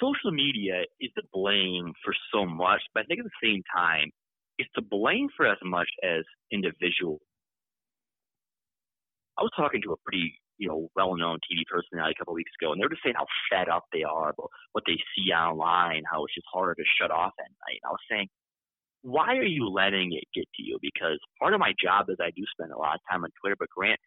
social 0.00 0.32
media 0.32 0.82
is 1.00 1.10
to 1.16 1.22
blame 1.32 1.92
for 2.04 2.14
so 2.32 2.44
much, 2.44 2.80
but 2.92 3.00
I 3.00 3.06
think 3.06 3.20
at 3.20 3.26
the 3.26 3.46
same 3.46 3.62
time, 3.74 4.10
it's 4.58 4.70
to 4.76 4.82
blame 4.82 5.28
for 5.36 5.46
as 5.46 5.58
much 5.64 5.88
as 6.02 6.24
individual. 6.52 7.18
I 9.38 9.42
was 9.42 9.50
talking 9.56 9.82
to 9.82 9.92
a 9.92 9.96
pretty, 10.04 10.38
you 10.58 10.68
know, 10.68 10.88
well-known 10.94 11.38
TV 11.42 11.66
personality 11.66 12.14
a 12.16 12.18
couple 12.18 12.34
of 12.34 12.36
weeks 12.36 12.52
ago, 12.60 12.70
and 12.70 12.80
they 12.80 12.84
were 12.84 12.90
just 12.90 13.02
saying 13.02 13.16
how 13.18 13.26
fed 13.50 13.68
up 13.68 13.84
they 13.92 14.04
are 14.04 14.30
about 14.30 14.50
what 14.72 14.84
they 14.86 14.98
see 15.14 15.32
online, 15.32 16.02
how 16.10 16.24
it's 16.24 16.34
just 16.34 16.46
harder 16.52 16.74
to 16.74 16.84
shut 17.00 17.10
off 17.10 17.32
at 17.40 17.50
night. 17.66 17.82
And 17.82 17.88
I 17.88 17.90
was 17.90 18.06
saying, 18.08 18.28
why 19.04 19.36
are 19.36 19.44
you 19.44 19.68
letting 19.68 20.16
it 20.16 20.24
get 20.34 20.48
to 20.56 20.62
you? 20.64 20.78
Because 20.80 21.20
part 21.38 21.52
of 21.52 21.60
my 21.60 21.74
job 21.76 22.08
is 22.08 22.16
I 22.20 22.32
do 22.32 22.42
spend 22.56 22.72
a 22.72 22.78
lot 22.78 22.96
of 22.96 23.04
time 23.04 23.22
on 23.22 23.30
Twitter, 23.38 23.54
but 23.58 23.68
Grant, 23.68 24.00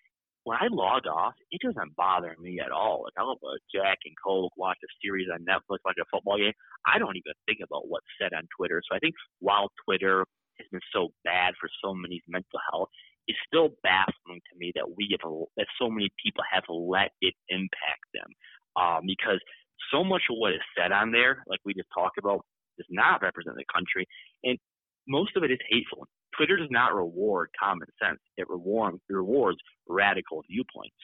when 0.43 0.57
I 0.57 0.73
log 0.73 1.05
off, 1.05 1.35
it 1.51 1.61
doesn't 1.61 1.95
bother 1.95 2.35
me 2.41 2.59
at 2.59 2.71
all. 2.71 3.05
Like 3.05 3.13
I'll 3.19 3.37
have 3.37 3.45
a 3.45 3.61
Jack 3.69 3.99
and 4.05 4.15
Coke, 4.17 4.57
watch 4.57 4.77
a 4.83 4.89
series 5.05 5.27
on 5.31 5.45
Netflix, 5.45 5.85
watch 5.85 6.01
a 6.01 6.09
football 6.09 6.37
game. 6.37 6.53
I 6.87 6.97
don't 6.97 7.15
even 7.15 7.37
think 7.45 7.59
about 7.61 7.87
what's 7.87 8.09
said 8.19 8.33
on 8.33 8.49
Twitter. 8.57 8.81
So 8.89 8.95
I 8.95 8.99
think 8.99 9.13
while 9.39 9.69
Twitter 9.85 10.25
has 10.57 10.67
been 10.71 10.81
so 10.91 11.09
bad 11.23 11.53
for 11.61 11.69
so 11.83 11.93
many 11.93 12.23
mental 12.27 12.57
health, 12.71 12.89
it's 13.27 13.37
still 13.45 13.77
baffling 13.83 14.41
to 14.49 14.57
me 14.57 14.71
that 14.73 14.89
we 14.97 15.13
have 15.13 15.29
that 15.57 15.67
so 15.77 15.91
many 15.91 16.09
people 16.17 16.41
have 16.49 16.63
let 16.69 17.11
it 17.21 17.35
impact 17.49 18.09
them. 18.17 18.31
Um, 18.73 19.05
because 19.05 19.37
so 19.93 20.03
much 20.03 20.23
of 20.31 20.37
what 20.39 20.53
is 20.53 20.65
said 20.73 20.91
on 20.91 21.11
there, 21.11 21.43
like 21.45 21.59
we 21.65 21.75
just 21.75 21.91
talked 21.93 22.17
about, 22.17 22.41
does 22.77 22.87
not 22.89 23.21
represent 23.21 23.57
the 23.57 23.65
country. 23.71 24.07
And 24.43 24.57
most 25.07 25.35
of 25.35 25.43
it 25.43 25.51
is 25.51 25.59
hateful. 25.69 26.07
Twitter 26.35 26.57
does 26.57 26.69
not 26.69 26.93
reward 26.93 27.49
common 27.59 27.87
sense. 28.01 28.19
It 28.37 28.49
reward, 28.49 28.95
rewards 29.09 29.57
radical 29.87 30.43
viewpoints. 30.49 30.97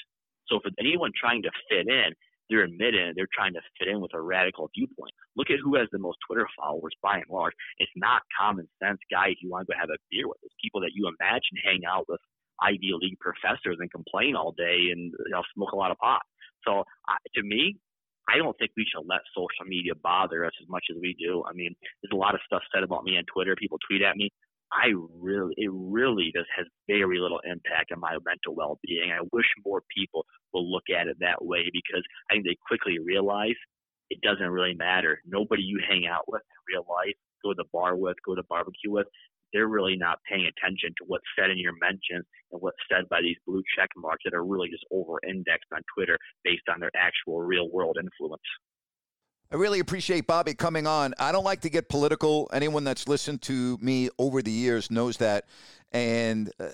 So 0.47 0.59
for 0.61 0.71
anyone 0.79 1.11
trying 1.19 1.41
to 1.43 1.51
fit 1.69 1.87
in, 1.87 2.13
they're 2.49 2.63
admitting 2.63 3.13
they're 3.15 3.31
trying 3.33 3.53
to 3.53 3.61
fit 3.79 3.87
in 3.87 4.01
with 4.01 4.13
a 4.13 4.21
radical 4.21 4.69
viewpoint. 4.75 5.13
Look 5.35 5.49
at 5.49 5.63
who 5.63 5.75
has 5.75 5.87
the 5.91 5.99
most 5.99 6.17
Twitter 6.27 6.47
followers 6.59 6.93
by 7.01 7.15
and 7.15 7.29
large. 7.29 7.53
It's 7.79 7.91
not 7.95 8.21
common 8.37 8.67
sense 8.83 8.99
guys 9.09 9.39
you 9.41 9.49
want 9.49 9.65
to 9.65 9.73
go 9.73 9.79
have 9.79 9.89
a 9.89 9.97
beer 10.11 10.27
with. 10.27 10.37
It's 10.43 10.53
people 10.61 10.81
that 10.81 10.91
you 10.93 11.07
imagine 11.07 11.57
hang 11.63 11.81
out 11.87 12.05
with 12.09 12.19
Ivy 12.61 12.91
League 12.99 13.19
professors 13.19 13.77
and 13.79 13.89
complain 13.91 14.35
all 14.35 14.51
day 14.51 14.91
and 14.91 15.11
you 15.11 15.31
know, 15.31 15.41
smoke 15.55 15.71
a 15.71 15.75
lot 15.75 15.91
of 15.91 15.97
pot. 15.97 16.21
So 16.67 16.81
uh, 16.81 17.21
to 17.35 17.41
me, 17.43 17.77
I 18.29 18.37
don't 18.37 18.57
think 18.57 18.71
we 18.77 18.85
should 18.87 19.05
let 19.07 19.21
social 19.35 19.67
media 19.67 19.93
bother 20.01 20.45
us 20.45 20.53
as 20.61 20.67
much 20.69 20.85
as 20.89 20.97
we 21.01 21.15
do. 21.19 21.43
I 21.47 21.53
mean, 21.53 21.75
there's 22.01 22.13
a 22.13 22.19
lot 22.19 22.35
of 22.35 22.41
stuff 22.45 22.61
said 22.73 22.83
about 22.83 23.03
me 23.03 23.17
on 23.17 23.23
Twitter. 23.25 23.55
People 23.55 23.79
tweet 23.87 24.01
at 24.01 24.15
me. 24.15 24.29
I 24.71 24.93
really, 25.19 25.53
it 25.57 25.69
really 25.71 26.31
just 26.33 26.49
has 26.57 26.65
very 26.87 27.19
little 27.19 27.39
impact 27.45 27.91
on 27.91 27.99
my 27.99 28.17
mental 28.25 28.55
well-being. 28.55 29.11
I 29.11 29.21
wish 29.31 29.45
more 29.63 29.83
people 29.95 30.25
will 30.51 30.69
look 30.71 30.89
at 30.89 31.07
it 31.07 31.17
that 31.19 31.45
way 31.45 31.69
because 31.71 32.01
I 32.29 32.33
think 32.33 32.45
they 32.45 32.57
quickly 32.67 32.97
realize 32.97 33.59
it 34.09 34.21
doesn't 34.21 34.49
really 34.49 34.73
matter. 34.73 35.21
Nobody 35.27 35.61
you 35.61 35.79
hang 35.87 36.07
out 36.07 36.23
with 36.27 36.41
in 36.41 36.73
real 36.73 36.85
life, 36.89 37.15
go 37.43 37.51
to 37.51 37.55
the 37.57 37.69
bar 37.71 37.95
with, 37.95 38.17
go 38.25 38.35
to 38.35 38.43
barbecue 38.49 38.89
with, 38.89 39.07
they're 39.53 39.67
really 39.67 39.95
not 39.95 40.19
paying 40.29 40.45
attention 40.45 40.89
to 40.97 41.05
what's 41.07 41.23
said 41.37 41.49
in 41.49 41.57
your 41.57 41.73
mentions 41.79 42.25
and 42.51 42.61
what's 42.61 42.77
said 42.91 43.07
by 43.09 43.21
these 43.21 43.37
blue 43.47 43.63
check 43.77 43.89
marks 43.95 44.23
that 44.25 44.33
are 44.33 44.43
really 44.43 44.69
just 44.69 44.85
over 44.91 45.19
indexed 45.27 45.69
on 45.73 45.81
Twitter 45.95 46.17
based 46.43 46.63
on 46.73 46.79
their 46.79 46.91
actual 46.95 47.41
real 47.41 47.69
world 47.69 47.97
influence. 48.01 48.41
I 49.51 49.55
really 49.55 49.79
appreciate 49.79 50.25
Bobby 50.25 50.55
coming 50.55 50.87
on. 50.87 51.13
I 51.19 51.31
don't 51.31 51.43
like 51.43 51.61
to 51.61 51.69
get 51.69 51.87
political. 51.87 52.49
Anyone 52.51 52.83
that's 52.83 53.07
listened 53.07 53.43
to 53.43 53.77
me 53.79 54.09
over 54.17 54.41
the 54.41 54.51
years 54.51 54.89
knows 54.89 55.17
that. 55.17 55.45
And 55.91 56.51
uh, 56.59 56.69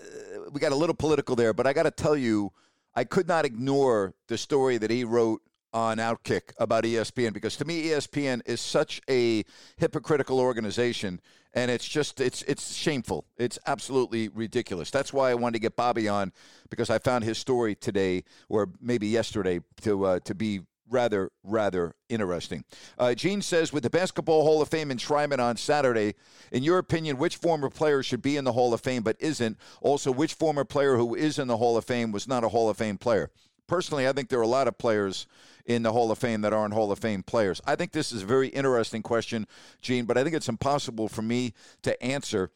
we 0.51 0.61
got 0.61 0.71
a 0.71 0.75
little 0.75 0.95
political 0.95 1.35
there, 1.35 1.53
but 1.53 1.67
I 1.67 1.73
got 1.73 1.83
to 1.83 1.91
tell 1.91 2.15
you, 2.15 2.53
I 2.95 3.03
could 3.03 3.27
not 3.27 3.43
ignore 3.43 4.13
the 4.29 4.37
story 4.37 4.77
that 4.77 4.89
he 4.89 5.03
wrote 5.03 5.41
on 5.73 5.97
Outkick 5.97 6.53
about 6.57 6.83
ESPN 6.83 7.33
because 7.33 7.55
to 7.57 7.65
me 7.65 7.85
ESPN 7.85 8.41
is 8.45 8.61
such 8.61 9.01
a 9.09 9.43
hypocritical 9.77 10.39
organization 10.39 11.21
and 11.53 11.71
it's 11.71 11.87
just 11.87 12.21
it's 12.21 12.43
it's 12.43 12.75
shameful. 12.75 13.25
It's 13.37 13.57
absolutely 13.65 14.29
ridiculous. 14.29 14.91
That's 14.91 15.11
why 15.11 15.31
I 15.31 15.35
wanted 15.35 15.53
to 15.53 15.59
get 15.59 15.75
Bobby 15.75 16.07
on 16.07 16.31
because 16.69 16.89
I 16.89 16.99
found 16.99 17.23
his 17.23 17.37
story 17.37 17.75
today 17.75 18.23
or 18.49 18.69
maybe 18.79 19.07
yesterday 19.07 19.61
to 19.81 20.05
uh, 20.05 20.19
to 20.21 20.35
be 20.35 20.61
rather, 20.89 21.31
rather 21.43 21.93
interesting. 22.09 22.63
Uh, 22.97 23.13
Gene 23.13 23.41
says, 23.41 23.71
with 23.71 23.83
the 23.83 23.89
Basketball 23.89 24.43
Hall 24.43 24.61
of 24.61 24.69
Fame 24.69 24.89
enshrinement 24.89 25.39
on 25.39 25.55
Saturday, 25.57 26.15
in 26.51 26.63
your 26.63 26.77
opinion, 26.77 27.17
which 27.17 27.35
former 27.35 27.69
player 27.69 28.03
should 28.03 28.21
be 28.21 28.37
in 28.37 28.43
the 28.43 28.53
Hall 28.53 28.73
of 28.73 28.81
Fame 28.81 29.03
but 29.03 29.15
isn't? 29.19 29.57
Also, 29.81 30.11
which 30.11 30.33
former 30.33 30.65
player 30.65 30.97
who 30.97 31.15
is 31.15 31.39
in 31.39 31.47
the 31.47 31.57
Hall 31.57 31.77
of 31.77 31.85
Fame 31.85 32.11
was 32.11 32.27
not 32.27 32.43
a 32.43 32.49
Hall 32.49 32.69
of 32.69 32.77
Fame 32.77 32.97
player? 32.97 33.31
Personally, 33.67 34.07
I 34.07 34.13
think 34.13 34.29
there 34.29 34.39
are 34.39 34.43
a 34.43 34.47
lot 34.47 34.67
of 34.67 34.77
players 34.77 35.27
in 35.69 35.83
the 35.83 35.91
Hall 35.91 36.11
of 36.11 36.17
Fame 36.17 36.41
that 36.41 36.51
aren't 36.51 36.73
Hall 36.73 36.91
of 36.91 36.97
Fame 36.97 37.21
players. 37.21 37.61
I 37.65 37.75
think 37.75 37.91
this 37.91 38.11
is 38.11 38.23
a 38.23 38.25
very 38.25 38.47
interesting 38.47 39.03
question, 39.03 39.45
Gene, 39.81 40.05
but 40.05 40.17
I 40.17 40.23
think 40.23 40.35
it's 40.35 40.49
impossible 40.49 41.07
for 41.07 41.21
me 41.21 41.53
to 41.83 42.03
answer 42.03 42.49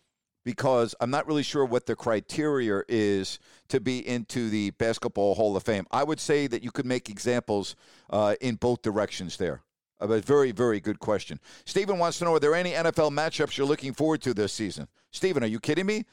because 0.44 0.96
I'm 1.00 1.12
not 1.12 1.28
really 1.28 1.44
sure 1.44 1.64
what 1.64 1.86
the 1.86 1.96
criteria 1.96 2.82
is 2.90 3.38
to 3.70 3.80
be 3.80 4.06
into 4.06 4.50
the 4.50 4.72
Basketball 4.72 5.36
Hall 5.36 5.56
of 5.56 5.62
Fame. 5.62 5.86
I 5.92 6.04
would 6.04 6.20
say 6.20 6.48
that 6.48 6.64
you 6.64 6.72
could 6.72 6.88
make 6.88 7.08
examples 7.08 7.76
uh, 8.10 8.36
in 8.42 8.56
both 8.56 8.82
directions 8.82 9.38
there. 9.38 9.62
A 10.00 10.08
very, 10.20 10.52
very 10.52 10.82
good 10.82 11.00
question. 11.00 11.40
Stephen 11.66 12.00
wants 12.00 12.18
to 12.18 12.26
know 12.26 12.36
Are 12.36 12.40
there 12.40 12.56
any 12.56 12.72
NFL 12.72 13.12
matchups 13.12 13.58
you're 13.58 13.68
looking 13.68 13.94
forward 13.94 14.22
to 14.24 14.34
this 14.34 14.52
season? 14.52 14.88
Stephen, 15.12 15.44
are 15.44 15.48
you 15.48 15.60
kidding 15.60 15.86
me? 15.86 16.04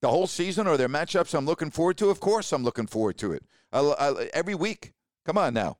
The 0.00 0.08
whole 0.08 0.26
season? 0.26 0.66
Are 0.66 0.78
there 0.78 0.88
matchups 0.88 1.34
I'm 1.34 1.44
looking 1.44 1.70
forward 1.70 1.98
to? 1.98 2.08
Of 2.08 2.18
course, 2.18 2.50
I'm 2.50 2.64
looking 2.64 2.86
forward 2.86 3.18
to 3.18 3.32
it. 3.32 3.44
I, 3.72 3.80
I, 3.80 4.30
every 4.32 4.54
week. 4.54 4.94
Come 5.26 5.36
on 5.36 5.52
now. 5.52 5.76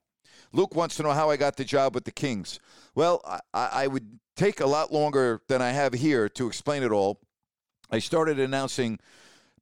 Luke 0.52 0.74
wants 0.74 0.96
to 0.96 1.02
know 1.02 1.12
how 1.12 1.30
I 1.30 1.36
got 1.36 1.56
the 1.56 1.64
job 1.64 1.94
with 1.94 2.04
the 2.04 2.12
Kings. 2.12 2.60
Well, 2.94 3.22
I, 3.24 3.40
I 3.54 3.86
would 3.86 4.18
take 4.36 4.60
a 4.60 4.66
lot 4.66 4.92
longer 4.92 5.42
than 5.48 5.62
I 5.62 5.70
have 5.70 5.92
here 5.92 6.28
to 6.30 6.46
explain 6.46 6.82
it 6.82 6.90
all 6.90 7.20
I 7.92 7.98
started 7.98 8.38
announcing 8.38 9.00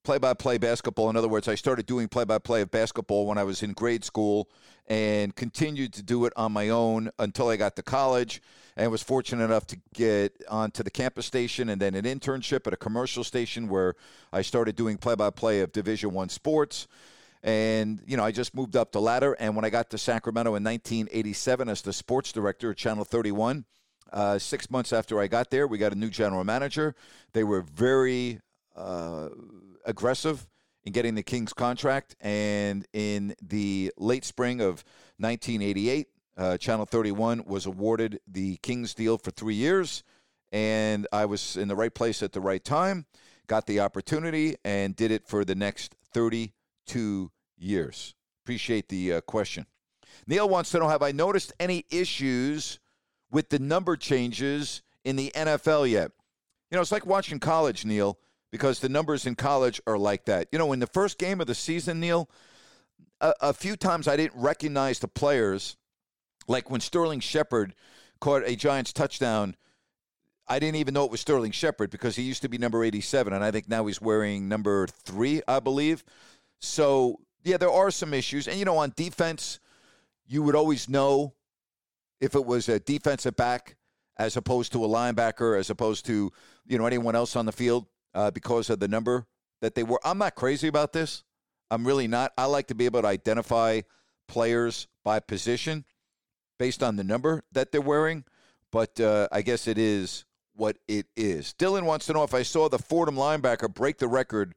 play 0.04 0.18
by 0.18 0.34
play 0.34 0.58
basketball. 0.58 1.08
In 1.08 1.16
other 1.16 1.28
words, 1.28 1.48
I 1.48 1.54
started 1.54 1.86
doing 1.86 2.08
play 2.08 2.24
by 2.24 2.38
play 2.38 2.60
of 2.60 2.70
basketball 2.70 3.26
when 3.26 3.38
I 3.38 3.44
was 3.44 3.62
in 3.62 3.72
grade 3.72 4.04
school 4.04 4.50
and 4.86 5.34
continued 5.34 5.94
to 5.94 6.02
do 6.02 6.24
it 6.26 6.32
on 6.36 6.52
my 6.52 6.68
own 6.68 7.10
until 7.18 7.48
I 7.48 7.56
got 7.56 7.74
to 7.76 7.82
college 7.82 8.42
and 8.76 8.90
was 8.90 9.02
fortunate 9.02 9.44
enough 9.44 9.66
to 9.68 9.78
get 9.94 10.32
onto 10.48 10.82
the 10.82 10.90
campus 10.90 11.26
station 11.26 11.70
and 11.70 11.80
then 11.80 11.94
an 11.94 12.04
internship 12.04 12.66
at 12.66 12.72
a 12.72 12.76
commercial 12.76 13.24
station 13.24 13.68
where 13.68 13.94
I 14.32 14.42
started 14.42 14.76
doing 14.76 14.98
play 14.98 15.14
by 15.14 15.30
play 15.30 15.60
of 15.60 15.72
Division 15.72 16.12
One 16.12 16.28
sports. 16.28 16.86
And, 17.42 18.02
you 18.06 18.16
know, 18.16 18.24
I 18.24 18.32
just 18.32 18.54
moved 18.54 18.76
up 18.76 18.92
the 18.92 19.00
ladder. 19.00 19.34
And 19.38 19.54
when 19.54 19.64
I 19.64 19.70
got 19.70 19.90
to 19.90 19.98
Sacramento 19.98 20.54
in 20.54 20.64
1987 20.64 21.68
as 21.68 21.82
the 21.82 21.92
sports 21.92 22.32
director 22.32 22.72
at 22.72 22.76
Channel 22.76 23.04
31, 23.04 23.64
uh, 24.12 24.38
six 24.38 24.70
months 24.70 24.92
after 24.92 25.20
I 25.20 25.26
got 25.26 25.50
there, 25.50 25.66
we 25.66 25.78
got 25.78 25.92
a 25.92 25.96
new 25.96 26.10
general 26.10 26.44
manager. 26.44 26.94
They 27.32 27.44
were 27.44 27.62
very 27.62 28.40
uh, 28.74 29.28
aggressive 29.84 30.48
in 30.84 30.92
getting 30.92 31.14
the 31.14 31.22
Kings 31.22 31.52
contract. 31.52 32.16
And 32.20 32.86
in 32.92 33.34
the 33.42 33.92
late 33.96 34.24
spring 34.24 34.60
of 34.60 34.84
1988, 35.18 36.08
uh, 36.36 36.56
Channel 36.56 36.86
31 36.86 37.44
was 37.46 37.66
awarded 37.66 38.20
the 38.26 38.56
Kings 38.58 38.94
deal 38.94 39.18
for 39.18 39.30
three 39.30 39.54
years. 39.54 40.02
And 40.50 41.06
I 41.12 41.26
was 41.26 41.56
in 41.56 41.68
the 41.68 41.76
right 41.76 41.94
place 41.94 42.22
at 42.22 42.32
the 42.32 42.40
right 42.40 42.64
time, 42.64 43.06
got 43.46 43.66
the 43.66 43.80
opportunity, 43.80 44.56
and 44.64 44.96
did 44.96 45.10
it 45.10 45.26
for 45.26 45.44
the 45.44 45.54
next 45.54 45.94
32 46.88 47.30
years. 47.58 48.14
Appreciate 48.44 48.88
the 48.88 49.14
uh, 49.14 49.20
question. 49.22 49.66
Neil 50.26 50.48
wants 50.48 50.70
to 50.70 50.78
know 50.78 50.88
Have 50.88 51.02
I 51.02 51.12
noticed 51.12 51.52
any 51.60 51.84
issues? 51.90 52.78
with 53.30 53.50
the 53.50 53.58
number 53.58 53.96
changes 53.96 54.82
in 55.04 55.16
the 55.16 55.30
NFL 55.34 55.90
yet. 55.90 56.12
You 56.70 56.76
know, 56.76 56.80
it's 56.80 56.92
like 56.92 57.06
watching 57.06 57.38
college, 57.38 57.84
Neil, 57.84 58.18
because 58.50 58.80
the 58.80 58.88
numbers 58.88 59.26
in 59.26 59.34
college 59.34 59.80
are 59.86 59.98
like 59.98 60.24
that. 60.26 60.48
You 60.52 60.58
know, 60.58 60.72
in 60.72 60.80
the 60.80 60.86
first 60.86 61.18
game 61.18 61.40
of 61.40 61.46
the 61.46 61.54
season, 61.54 62.00
Neil, 62.00 62.28
a, 63.20 63.32
a 63.40 63.52
few 63.52 63.76
times 63.76 64.08
I 64.08 64.16
didn't 64.16 64.40
recognize 64.40 64.98
the 64.98 65.08
players. 65.08 65.76
Like 66.46 66.70
when 66.70 66.80
Sterling 66.80 67.20
Shepard 67.20 67.74
caught 68.20 68.42
a 68.46 68.56
Giants 68.56 68.92
touchdown, 68.92 69.56
I 70.46 70.58
didn't 70.58 70.76
even 70.76 70.94
know 70.94 71.04
it 71.04 71.10
was 71.10 71.20
Sterling 71.20 71.52
Shepard 71.52 71.90
because 71.90 72.16
he 72.16 72.22
used 72.22 72.40
to 72.42 72.48
be 72.48 72.56
number 72.56 72.82
87, 72.82 73.32
and 73.32 73.44
I 73.44 73.50
think 73.50 73.68
now 73.68 73.84
he's 73.84 74.00
wearing 74.00 74.48
number 74.48 74.86
three, 74.86 75.42
I 75.46 75.60
believe. 75.60 76.02
So, 76.60 77.20
yeah, 77.44 77.56
there 77.56 77.70
are 77.70 77.90
some 77.90 78.14
issues. 78.14 78.48
And, 78.48 78.58
you 78.58 78.64
know, 78.64 78.78
on 78.78 78.92
defense, 78.96 79.60
you 80.26 80.42
would 80.42 80.54
always 80.54 80.88
know 80.88 81.34
if 82.20 82.34
it 82.34 82.44
was 82.44 82.68
a 82.68 82.78
defensive 82.80 83.36
back 83.36 83.76
as 84.18 84.36
opposed 84.36 84.72
to 84.72 84.84
a 84.84 84.88
linebacker, 84.88 85.58
as 85.58 85.70
opposed 85.70 86.04
to 86.06 86.32
you 86.66 86.78
know 86.78 86.86
anyone 86.86 87.14
else 87.14 87.36
on 87.36 87.46
the 87.46 87.52
field 87.52 87.86
uh, 88.14 88.30
because 88.30 88.68
of 88.70 88.80
the 88.80 88.88
number 88.88 89.26
that 89.60 89.74
they 89.74 89.82
were. 89.82 90.00
I'm 90.04 90.18
not 90.18 90.34
crazy 90.34 90.68
about 90.68 90.92
this. 90.92 91.24
I'm 91.70 91.86
really 91.86 92.08
not. 92.08 92.32
I 92.36 92.46
like 92.46 92.66
to 92.68 92.74
be 92.74 92.86
able 92.86 93.02
to 93.02 93.08
identify 93.08 93.82
players 94.26 94.88
by 95.04 95.20
position 95.20 95.84
based 96.58 96.82
on 96.82 96.96
the 96.96 97.04
number 97.04 97.42
that 97.52 97.72
they're 97.72 97.80
wearing, 97.80 98.24
but 98.72 98.98
uh, 99.00 99.28
I 99.30 99.42
guess 99.42 99.68
it 99.68 99.78
is 99.78 100.24
what 100.54 100.76
it 100.88 101.06
is. 101.16 101.54
Dylan 101.58 101.84
wants 101.84 102.06
to 102.06 102.12
know 102.12 102.24
if 102.24 102.34
I 102.34 102.42
saw 102.42 102.68
the 102.68 102.78
Fordham 102.78 103.14
linebacker 103.14 103.72
break 103.72 103.98
the 103.98 104.08
record 104.08 104.54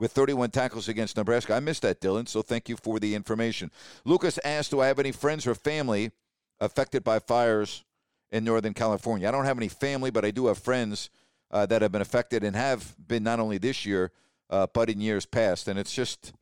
with 0.00 0.10
31 0.12 0.50
tackles 0.50 0.88
against 0.88 1.16
Nebraska. 1.16 1.54
I 1.54 1.60
missed 1.60 1.82
that, 1.82 2.00
Dylan, 2.00 2.26
so 2.26 2.42
thank 2.42 2.68
you 2.68 2.76
for 2.76 2.98
the 2.98 3.14
information. 3.14 3.70
Lucas 4.04 4.40
asked, 4.44 4.72
Do 4.72 4.80
I 4.80 4.88
have 4.88 4.98
any 4.98 5.12
friends 5.12 5.46
or 5.46 5.54
family 5.54 6.10
affected 6.58 7.04
by 7.04 7.18
fires 7.20 7.84
in 8.32 8.44
Northern 8.44 8.74
California. 8.74 9.28
I 9.28 9.30
don't 9.30 9.44
have 9.44 9.58
any 9.58 9.68
family, 9.68 10.10
but 10.10 10.24
I 10.24 10.30
do 10.30 10.46
have 10.46 10.58
friends 10.58 11.10
uh, 11.50 11.66
that 11.66 11.82
have 11.82 11.92
been 11.92 12.02
affected 12.02 12.44
and 12.44 12.54
have 12.54 12.94
been 13.06 13.22
not 13.22 13.40
only 13.40 13.58
this 13.58 13.84
year, 13.84 14.12
uh, 14.48 14.66
but 14.72 14.88
in 14.88 15.00
years 15.00 15.26
past. 15.26 15.68
And 15.68 15.78
it's 15.78 15.92
just, 15.92 16.32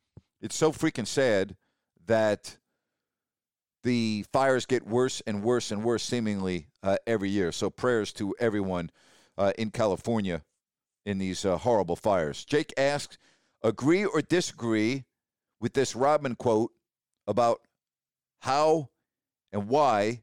it's 0.41 0.57
so 0.57 0.73
freaking 0.73 1.07
sad 1.07 1.57
that 2.07 2.57
the 3.85 4.25
fires 4.33 4.67
get 4.67 4.87
worse 4.87 5.23
and 5.27 5.43
worse 5.43 5.71
and 5.71 5.83
worse 5.83 6.03
seemingly 6.03 6.67
uh, 6.83 6.97
every 7.07 7.31
year. 7.31 7.53
So 7.53 7.71
prayers 7.71 8.13
to 8.15 8.35
everyone 8.39 8.91
uh, 9.39 9.53
in 9.57 9.71
California 9.71 10.43
in 11.07 11.19
these 11.19 11.45
uh, 11.45 11.57
horrible 11.57 11.97
fires. 11.97 12.45
Jake 12.45 12.73
asks, 12.77 13.17
agree 13.63 14.05
or 14.05 14.23
disagree 14.23 15.05
with 15.61 15.73
this 15.73 15.97
Rodman 15.97 16.37
quote 16.37 16.73
about 17.27 17.61
how 18.41 18.91
and 19.53 19.69
why 19.69 20.23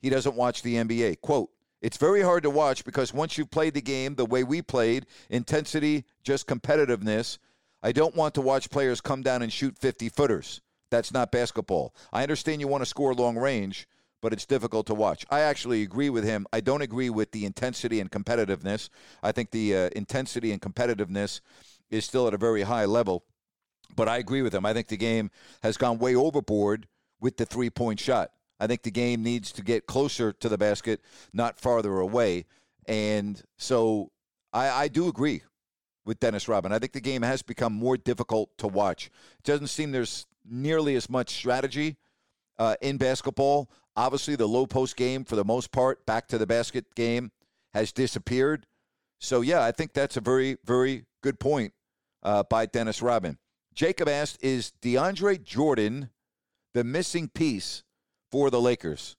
he 0.00 0.10
doesn't 0.10 0.36
watch 0.36 0.62
the 0.62 0.74
NBA. 0.74 1.20
Quote, 1.20 1.50
it's 1.80 1.96
very 1.96 2.22
hard 2.22 2.42
to 2.44 2.50
watch 2.50 2.84
because 2.84 3.12
once 3.12 3.36
you've 3.36 3.50
played 3.50 3.74
the 3.74 3.82
game 3.82 4.14
the 4.14 4.24
way 4.24 4.42
we 4.42 4.62
played, 4.62 5.06
intensity, 5.28 6.04
just 6.22 6.46
competitiveness, 6.46 7.38
I 7.82 7.92
don't 7.92 8.16
want 8.16 8.34
to 8.34 8.40
watch 8.40 8.70
players 8.70 9.00
come 9.00 9.22
down 9.22 9.42
and 9.42 9.52
shoot 9.52 9.76
50 9.78 10.08
footers. 10.08 10.62
That's 10.90 11.12
not 11.12 11.30
basketball. 11.30 11.94
I 12.12 12.22
understand 12.22 12.60
you 12.60 12.68
want 12.68 12.82
to 12.82 12.86
score 12.86 13.14
long 13.14 13.36
range, 13.36 13.86
but 14.22 14.32
it's 14.32 14.46
difficult 14.46 14.86
to 14.86 14.94
watch. 14.94 15.26
I 15.28 15.40
actually 15.40 15.82
agree 15.82 16.08
with 16.08 16.24
him. 16.24 16.46
I 16.52 16.60
don't 16.60 16.80
agree 16.80 17.10
with 17.10 17.32
the 17.32 17.44
intensity 17.44 18.00
and 18.00 18.10
competitiveness. 18.10 18.88
I 19.22 19.32
think 19.32 19.50
the 19.50 19.76
uh, 19.76 19.90
intensity 19.94 20.52
and 20.52 20.62
competitiveness 20.62 21.40
is 21.94 22.04
still 22.04 22.26
at 22.26 22.34
a 22.34 22.38
very 22.38 22.62
high 22.62 22.84
level, 22.84 23.24
but 23.94 24.08
I 24.08 24.18
agree 24.18 24.42
with 24.42 24.54
him. 24.54 24.66
I 24.66 24.72
think 24.72 24.88
the 24.88 24.96
game 24.96 25.30
has 25.62 25.76
gone 25.76 25.98
way 25.98 26.14
overboard 26.14 26.88
with 27.20 27.36
the 27.36 27.46
three 27.46 27.70
point 27.70 28.00
shot. 28.00 28.30
I 28.60 28.66
think 28.66 28.82
the 28.82 28.90
game 28.90 29.22
needs 29.22 29.52
to 29.52 29.62
get 29.62 29.86
closer 29.86 30.32
to 30.32 30.48
the 30.48 30.58
basket, 30.58 31.00
not 31.32 31.58
farther 31.58 31.98
away. 31.98 32.46
And 32.86 33.40
so 33.58 34.10
I, 34.52 34.68
I 34.68 34.88
do 34.88 35.08
agree 35.08 35.42
with 36.04 36.20
Dennis 36.20 36.48
Rodman. 36.48 36.72
I 36.72 36.78
think 36.78 36.92
the 36.92 37.00
game 37.00 37.22
has 37.22 37.42
become 37.42 37.72
more 37.72 37.96
difficult 37.96 38.50
to 38.58 38.68
watch. 38.68 39.06
It 39.38 39.44
doesn't 39.44 39.68
seem 39.68 39.92
there's 39.92 40.26
nearly 40.44 40.96
as 40.96 41.08
much 41.08 41.30
strategy 41.30 41.96
uh, 42.58 42.76
in 42.82 42.96
basketball. 42.96 43.70
Obviously, 43.96 44.36
the 44.36 44.48
low 44.48 44.66
post 44.66 44.96
game, 44.96 45.24
for 45.24 45.36
the 45.36 45.44
most 45.44 45.70
part, 45.70 46.04
back 46.04 46.26
to 46.28 46.38
the 46.38 46.46
basket 46.46 46.94
game 46.94 47.30
has 47.72 47.92
disappeared. 47.92 48.66
So, 49.20 49.40
yeah, 49.40 49.62
I 49.62 49.72
think 49.72 49.92
that's 49.92 50.16
a 50.16 50.20
very, 50.20 50.56
very 50.64 51.04
good 51.22 51.40
point 51.40 51.72
uh, 52.24 52.42
by 52.44 52.66
Dennis 52.66 53.02
Rodman. 53.02 53.38
Jacob 53.74 54.08
asked, 54.08 54.42
Is 54.42 54.72
DeAndre 54.82 55.42
Jordan 55.42 56.10
the 56.72 56.84
missing 56.84 57.28
piece 57.28 57.82
for 58.30 58.50
the 58.50 58.60
Lakers? 58.60 59.16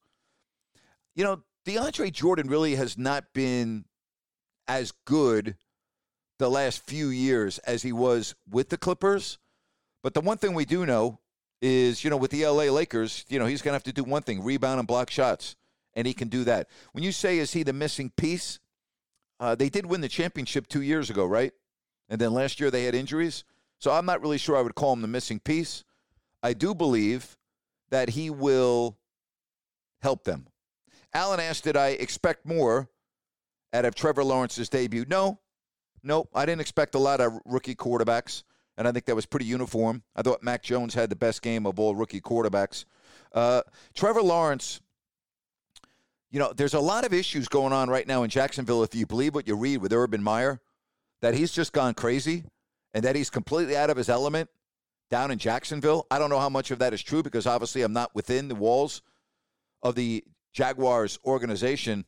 You 1.16 1.24
know, 1.24 1.44
DeAndre 1.66 2.12
Jordan 2.12 2.48
really 2.48 2.76
has 2.76 2.98
not 2.98 3.26
been 3.34 3.86
as 4.68 4.94
good 5.06 5.56
the 6.38 6.50
last 6.50 6.86
few 6.86 7.08
years 7.10 7.60
as 7.60 7.84
he 7.84 7.92
was 7.92 8.36
with 8.50 8.70
the 8.70 8.78
Clippers. 8.78 9.38
But 10.04 10.14
the 10.14 10.22
one 10.22 10.38
thing 10.38 10.54
we 10.54 10.66
do 10.66 10.86
know 10.86 11.20
is, 11.62 12.04
you 12.04 12.10
know, 12.10 12.18
with 12.18 12.32
the 12.32 12.46
LA 12.46 12.66
Lakers, 12.66 13.26
you 13.30 13.40
know, 13.40 13.46
he's 13.46 13.62
going 13.62 13.72
to 13.72 13.76
have 13.76 13.84
to 13.84 13.94
do 13.94 14.04
one 14.04 14.22
thing 14.22 14.44
rebound 14.44 14.80
and 14.80 14.88
block 14.88 15.10
shots. 15.10 15.56
And 15.94 16.06
he 16.06 16.14
can 16.14 16.28
do 16.28 16.44
that. 16.44 16.68
When 16.92 17.04
you 17.04 17.14
say, 17.14 17.40
is 17.40 17.54
he 17.54 17.64
the 17.64 17.74
missing 17.74 18.12
piece? 18.18 18.60
Uh, 19.40 19.56
they 19.56 19.70
did 19.70 19.86
win 19.86 20.02
the 20.02 20.10
championship 20.10 20.68
two 20.68 20.82
years 20.82 21.10
ago, 21.10 21.26
right? 21.26 21.54
And 22.10 22.20
then 22.20 22.34
last 22.34 22.60
year 22.60 22.72
they 22.72 22.84
had 22.84 22.96
injuries. 22.96 23.44
So 23.80 23.92
I'm 23.92 24.06
not 24.06 24.22
really 24.22 24.38
sure 24.38 24.58
I 24.58 24.62
would 24.62 24.76
call 24.76 24.94
him 24.94 25.02
the 25.02 25.08
missing 25.08 25.40
piece. 25.40 25.84
I 26.42 26.54
do 26.54 26.74
believe 26.74 27.38
that 27.90 28.10
he 28.10 28.30
will 28.30 28.98
help 30.02 30.24
them. 30.24 30.48
Alan 31.14 31.40
asked, 31.40 31.64
Did 31.64 31.78
I 31.78 31.90
expect 31.90 32.46
more 32.46 32.90
out 33.74 33.86
of 33.86 33.96
Trevor 33.96 34.24
Lawrence's 34.24 34.70
debut? 34.70 35.06
No. 35.08 35.40
Nope. 36.04 36.30
I 36.36 36.46
didn't 36.46 36.62
expect 36.62 36.96
a 36.96 37.00
lot 37.00 37.22
of 37.22 37.40
rookie 37.46 37.76
quarterbacks 37.76 38.44
and 38.78 38.88
I 38.88 38.92
think 38.92 39.06
that 39.06 39.16
was 39.16 39.26
pretty 39.26 39.46
uniform. 39.46 40.04
I 40.16 40.22
thought 40.22 40.44
Mac 40.44 40.62
Jones 40.64 40.94
had 40.94 41.10
the 41.10 41.16
best 41.16 41.42
game 41.42 41.66
of 41.66 41.80
all 41.80 41.96
rookie 41.96 42.22
quarterbacks. 42.22 42.86
Uh, 43.34 43.62
Trevor 43.94 44.22
Lawrence, 44.22 44.82
you 46.30 46.40
know, 46.40 46.54
there's 46.54 46.74
a 46.74 46.80
lot 46.80 47.06
of 47.06 47.14
issues 47.14 47.48
going 47.48 47.74
on 47.74 47.90
right 47.90 48.08
now 48.08 48.24
in 48.24 48.30
Jacksonville. 48.30 48.84
If 48.84 48.94
you 48.94 49.06
believe 49.06 49.34
what 49.34 49.48
you 49.48 49.56
read 49.56 49.78
with 49.78 49.94
Urban 49.94 50.22
Meyer, 50.22 50.60
that 51.26 51.34
he's 51.34 51.52
just 51.52 51.74
gone 51.74 51.96
crazy 51.96 52.44
and 52.94 53.04
that 53.04 53.16
he's 53.16 53.32
completely 53.32 53.76
out 53.76 53.90
of 53.90 53.98
his 53.98 54.10
element 54.10 54.48
down 55.10 55.32
in 55.32 55.40
Jacksonville. 55.40 56.06
I 56.12 56.20
don't 56.20 56.30
know 56.30 56.40
how 56.40 56.50
much 56.50 56.70
of 56.70 56.78
that 56.78 56.94
is 56.94 57.02
true 57.02 57.24
because 57.24 57.48
obviously 57.48 57.82
I'm 57.82 57.94
not 57.94 58.14
within 58.14 58.48
the 58.48 58.54
walls 58.54 59.02
of 59.82 59.96
the 59.96 60.24
Jaguars 60.54 61.18
organization. 61.26 62.06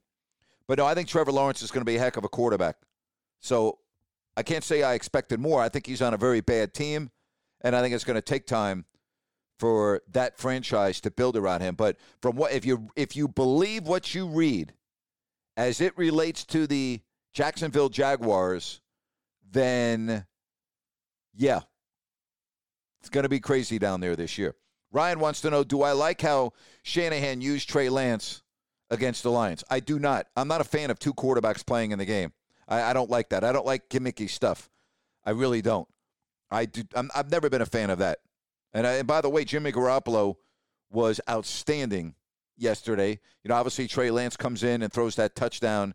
But 0.68 0.78
no, 0.78 0.86
I 0.86 0.94
think 0.94 1.08
Trevor 1.08 1.32
Lawrence 1.32 1.64
is 1.64 1.72
going 1.72 1.82
to 1.82 1.90
be 1.90 1.96
a 1.96 2.00
heck 2.00 2.16
of 2.18 2.26
a 2.26 2.30
quarterback. 2.30 2.76
So 3.40 3.80
I 4.36 4.44
can't 4.44 4.64
say 4.64 4.84
I 4.84 4.94
expected 4.94 5.40
more. 5.40 5.64
I 5.64 5.70
think 5.70 5.88
he's 5.88 6.04
on 6.04 6.14
a 6.14 6.18
very 6.18 6.42
bad 6.42 6.76
team, 6.76 7.10
and 7.62 7.76
I 7.76 7.82
think 7.82 7.96
it's 7.96 8.04
going 8.04 8.18
to 8.18 8.22
take 8.22 8.46
time 8.46 8.86
for 9.58 10.04
that 10.12 10.38
franchise 10.38 11.02
to 11.02 11.10
build 11.10 11.36
around 11.36 11.62
him. 11.62 11.74
But 11.74 11.98
from 12.22 12.36
what 12.36 12.52
if 12.52 12.66
you 12.66 12.92
if 12.96 13.16
you 13.16 13.28
believe 13.28 13.88
what 13.88 14.14
you 14.14 14.28
read 14.28 14.74
as 15.56 15.82
it 15.82 15.98
relates 15.98 16.46
to 16.46 16.68
the 16.68 17.02
Jacksonville 17.34 17.90
Jaguars, 17.90 18.80
then 19.52 20.26
yeah, 21.36 21.62
it's 23.00 23.10
going 23.10 23.24
to 23.24 23.30
be 23.30 23.40
crazy 23.40 23.80
down 23.80 24.02
there 24.02 24.16
this 24.16 24.38
year. 24.38 24.56
Ryan 24.92 25.20
wants 25.20 25.42
to 25.42 25.50
know 25.50 25.64
Do 25.64 25.82
I 25.82 25.92
like 25.92 26.22
how 26.22 26.54
Shanahan 26.84 27.42
used 27.42 27.70
Trey 27.70 27.90
Lance 27.90 28.44
against 28.90 29.24
the 29.24 29.32
Lions? 29.32 29.64
I 29.70 29.80
do 29.80 30.00
not. 30.00 30.28
I'm 30.36 30.48
not 30.48 30.62
a 30.62 30.66
fan 30.66 30.90
of 30.90 31.00
two 31.00 31.14
quarterbacks 31.14 31.66
playing 31.66 31.92
in 31.92 32.00
the 32.00 32.06
game. 32.06 32.34
I, 32.68 32.82
I 32.82 32.94
don't 32.94 33.10
like 33.10 33.30
that. 33.30 33.44
I 33.44 33.52
don't 33.52 33.66
like 33.66 33.90
gimmicky 33.90 34.30
stuff. 34.30 34.70
I 35.26 35.32
really 35.32 35.62
don't. 35.62 35.88
I 36.50 36.66
do. 36.66 36.84
i 36.96 37.04
have 37.16 37.32
never 37.32 37.50
been 37.50 37.62
a 37.62 37.66
fan 37.66 37.90
of 37.90 38.00
that. 38.00 38.20
And, 38.74 38.88
I, 38.88 38.94
and 38.94 39.08
by 39.08 39.22
the 39.22 39.30
way, 39.30 39.44
Jimmy 39.46 39.72
Garoppolo 39.72 40.36
was 40.90 41.20
outstanding 41.30 42.16
yesterday. 42.58 43.20
You 43.44 43.50
know, 43.50 43.56
obviously 43.56 43.88
Trey 43.88 44.12
Lance 44.12 44.38
comes 44.38 44.64
in 44.64 44.82
and 44.82 44.92
throws 44.92 45.16
that 45.16 45.36
touchdown. 45.36 45.94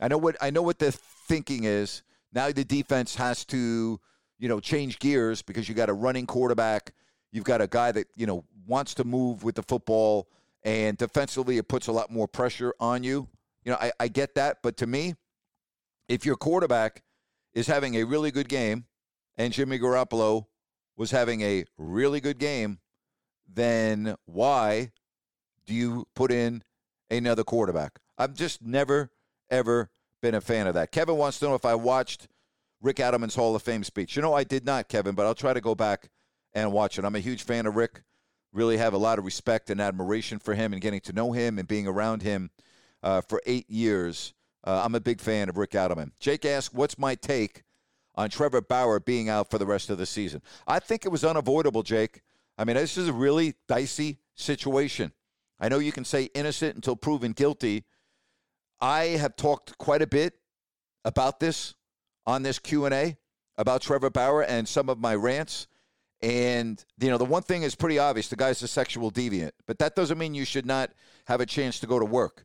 I 0.00 0.08
know 0.08 0.18
what 0.18 0.36
I 0.40 0.50
know 0.50 0.62
what 0.62 0.78
the 0.78 0.92
thinking 0.92 1.64
is. 1.64 2.02
Now 2.34 2.50
the 2.50 2.64
defense 2.64 3.14
has 3.14 3.44
to, 3.46 4.00
you 4.38 4.48
know, 4.48 4.60
change 4.60 4.98
gears 4.98 5.40
because 5.40 5.68
you 5.68 5.74
got 5.74 5.88
a 5.88 5.94
running 5.94 6.26
quarterback. 6.26 6.92
You've 7.30 7.44
got 7.44 7.60
a 7.60 7.68
guy 7.68 7.92
that, 7.92 8.08
you 8.16 8.26
know, 8.26 8.44
wants 8.66 8.94
to 8.94 9.04
move 9.04 9.44
with 9.44 9.54
the 9.54 9.62
football 9.62 10.28
and 10.64 10.98
defensively 10.98 11.58
it 11.58 11.68
puts 11.68 11.86
a 11.86 11.92
lot 11.92 12.10
more 12.10 12.26
pressure 12.26 12.74
on 12.80 13.04
you. 13.04 13.28
You 13.64 13.72
know, 13.72 13.78
I, 13.80 13.92
I 14.00 14.08
get 14.08 14.34
that, 14.34 14.58
but 14.62 14.76
to 14.78 14.86
me, 14.86 15.14
if 16.08 16.26
your 16.26 16.36
quarterback 16.36 17.02
is 17.54 17.66
having 17.66 17.94
a 17.94 18.04
really 18.04 18.30
good 18.30 18.48
game 18.48 18.86
and 19.36 19.52
Jimmy 19.52 19.78
Garoppolo 19.78 20.46
was 20.96 21.10
having 21.10 21.40
a 21.42 21.64
really 21.78 22.20
good 22.20 22.38
game, 22.38 22.78
then 23.52 24.16
why 24.26 24.92
do 25.66 25.74
you 25.74 26.06
put 26.14 26.30
in 26.32 26.62
another 27.10 27.44
quarterback? 27.44 28.00
I've 28.18 28.34
just 28.34 28.62
never, 28.62 29.10
ever 29.50 29.90
been 30.24 30.34
a 30.34 30.40
fan 30.40 30.66
of 30.66 30.72
that. 30.72 30.90
Kevin 30.90 31.18
wants 31.18 31.38
to 31.38 31.44
know 31.44 31.54
if 31.54 31.66
I 31.66 31.74
watched 31.74 32.28
Rick 32.80 32.96
Adelman's 32.96 33.34
Hall 33.34 33.54
of 33.54 33.62
Fame 33.62 33.84
speech. 33.84 34.16
You 34.16 34.22
know, 34.22 34.32
I 34.32 34.42
did 34.42 34.64
not, 34.64 34.88
Kevin, 34.88 35.14
but 35.14 35.26
I'll 35.26 35.34
try 35.34 35.52
to 35.52 35.60
go 35.60 35.74
back 35.74 36.08
and 36.54 36.72
watch 36.72 36.98
it. 36.98 37.04
I'm 37.04 37.14
a 37.14 37.20
huge 37.20 37.42
fan 37.42 37.66
of 37.66 37.76
Rick. 37.76 38.02
Really 38.50 38.78
have 38.78 38.94
a 38.94 38.98
lot 38.98 39.18
of 39.18 39.26
respect 39.26 39.68
and 39.68 39.82
admiration 39.82 40.38
for 40.38 40.54
him 40.54 40.72
and 40.72 40.80
getting 40.80 41.00
to 41.02 41.12
know 41.12 41.32
him 41.32 41.58
and 41.58 41.68
being 41.68 41.86
around 41.86 42.22
him 42.22 42.50
uh, 43.02 43.20
for 43.20 43.42
eight 43.44 43.68
years. 43.68 44.32
Uh, 44.66 44.80
I'm 44.82 44.94
a 44.94 45.00
big 45.00 45.20
fan 45.20 45.50
of 45.50 45.58
Rick 45.58 45.72
Adelman. 45.72 46.12
Jake 46.20 46.46
asked, 46.46 46.72
What's 46.72 46.98
my 46.98 47.14
take 47.16 47.62
on 48.14 48.30
Trevor 48.30 48.62
Bauer 48.62 49.00
being 49.00 49.28
out 49.28 49.50
for 49.50 49.58
the 49.58 49.66
rest 49.66 49.90
of 49.90 49.98
the 49.98 50.06
season? 50.06 50.40
I 50.66 50.78
think 50.78 51.04
it 51.04 51.12
was 51.12 51.22
unavoidable, 51.22 51.82
Jake. 51.82 52.22
I 52.56 52.64
mean, 52.64 52.76
this 52.76 52.96
is 52.96 53.08
a 53.08 53.12
really 53.12 53.56
dicey 53.68 54.20
situation. 54.34 55.12
I 55.60 55.68
know 55.68 55.80
you 55.80 55.92
can 55.92 56.06
say 56.06 56.30
innocent 56.34 56.76
until 56.76 56.96
proven 56.96 57.32
guilty. 57.32 57.84
I 58.84 59.16
have 59.16 59.34
talked 59.34 59.78
quite 59.78 60.02
a 60.02 60.06
bit 60.06 60.34
about 61.06 61.40
this 61.40 61.74
on 62.26 62.42
this 62.42 62.58
Q&A 62.58 63.16
about 63.56 63.80
Trevor 63.80 64.10
Bauer 64.10 64.42
and 64.42 64.68
some 64.68 64.90
of 64.90 64.98
my 64.98 65.14
rants. 65.14 65.68
And, 66.20 66.84
you 67.00 67.08
know, 67.08 67.16
the 67.16 67.24
one 67.24 67.40
thing 67.40 67.62
is 67.62 67.74
pretty 67.74 67.98
obvious 67.98 68.28
the 68.28 68.36
guy's 68.36 68.62
a 68.62 68.68
sexual 68.68 69.10
deviant, 69.10 69.52
but 69.66 69.78
that 69.78 69.96
doesn't 69.96 70.18
mean 70.18 70.34
you 70.34 70.44
should 70.44 70.66
not 70.66 70.90
have 71.24 71.40
a 71.40 71.46
chance 71.46 71.80
to 71.80 71.86
go 71.86 71.98
to 71.98 72.04
work. 72.04 72.44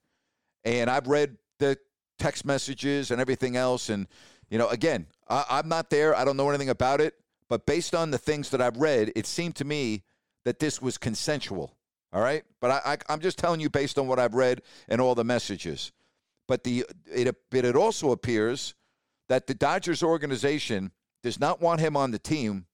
And 0.63 0.89
I've 0.89 1.07
read 1.07 1.35
the 1.57 1.77
text 2.19 2.45
messages 2.45 3.11
and 3.11 3.19
everything 3.19 3.57
else. 3.57 3.89
And, 3.89 4.07
you 4.49 4.57
know, 4.57 4.69
again, 4.69 5.07
I, 5.27 5.43
I'm 5.49 5.67
not 5.67 5.89
there. 5.89 6.15
I 6.15 6.23
don't 6.23 6.37
know 6.37 6.47
anything 6.47 6.69
about 6.69 7.01
it. 7.01 7.15
But 7.49 7.65
based 7.65 7.93
on 7.93 8.11
the 8.11 8.17
things 8.17 8.49
that 8.51 8.61
I've 8.61 8.77
read, 8.77 9.11
it 9.13 9.25
seemed 9.25 9.57
to 9.57 9.65
me 9.65 10.03
that 10.45 10.59
this 10.59 10.81
was 10.81 10.97
consensual. 10.97 11.75
All 12.13 12.21
right. 12.21 12.43
But 12.61 12.71
I, 12.71 12.97
I, 13.09 13.13
am 13.13 13.19
just 13.19 13.37
telling 13.37 13.59
you 13.59 13.69
based 13.69 13.99
on 13.99 14.07
what 14.07 14.19
I've 14.19 14.35
read 14.35 14.61
and 14.87 15.01
all 15.01 15.15
the 15.15 15.25
messages. 15.25 15.91
But 16.49 16.63
the 16.63 16.83
it, 17.05 17.35
but 17.51 17.63
it 17.63 17.75
also 17.75 18.09
appears 18.09 18.73
that 19.27 19.45
the 19.45 19.53
Dodgers 19.53 20.01
organization 20.01 20.91
does 21.21 21.39
not 21.39 21.61
want 21.61 21.79
him 21.79 21.95
on 21.95 22.09
the 22.09 22.17
team 22.17 22.65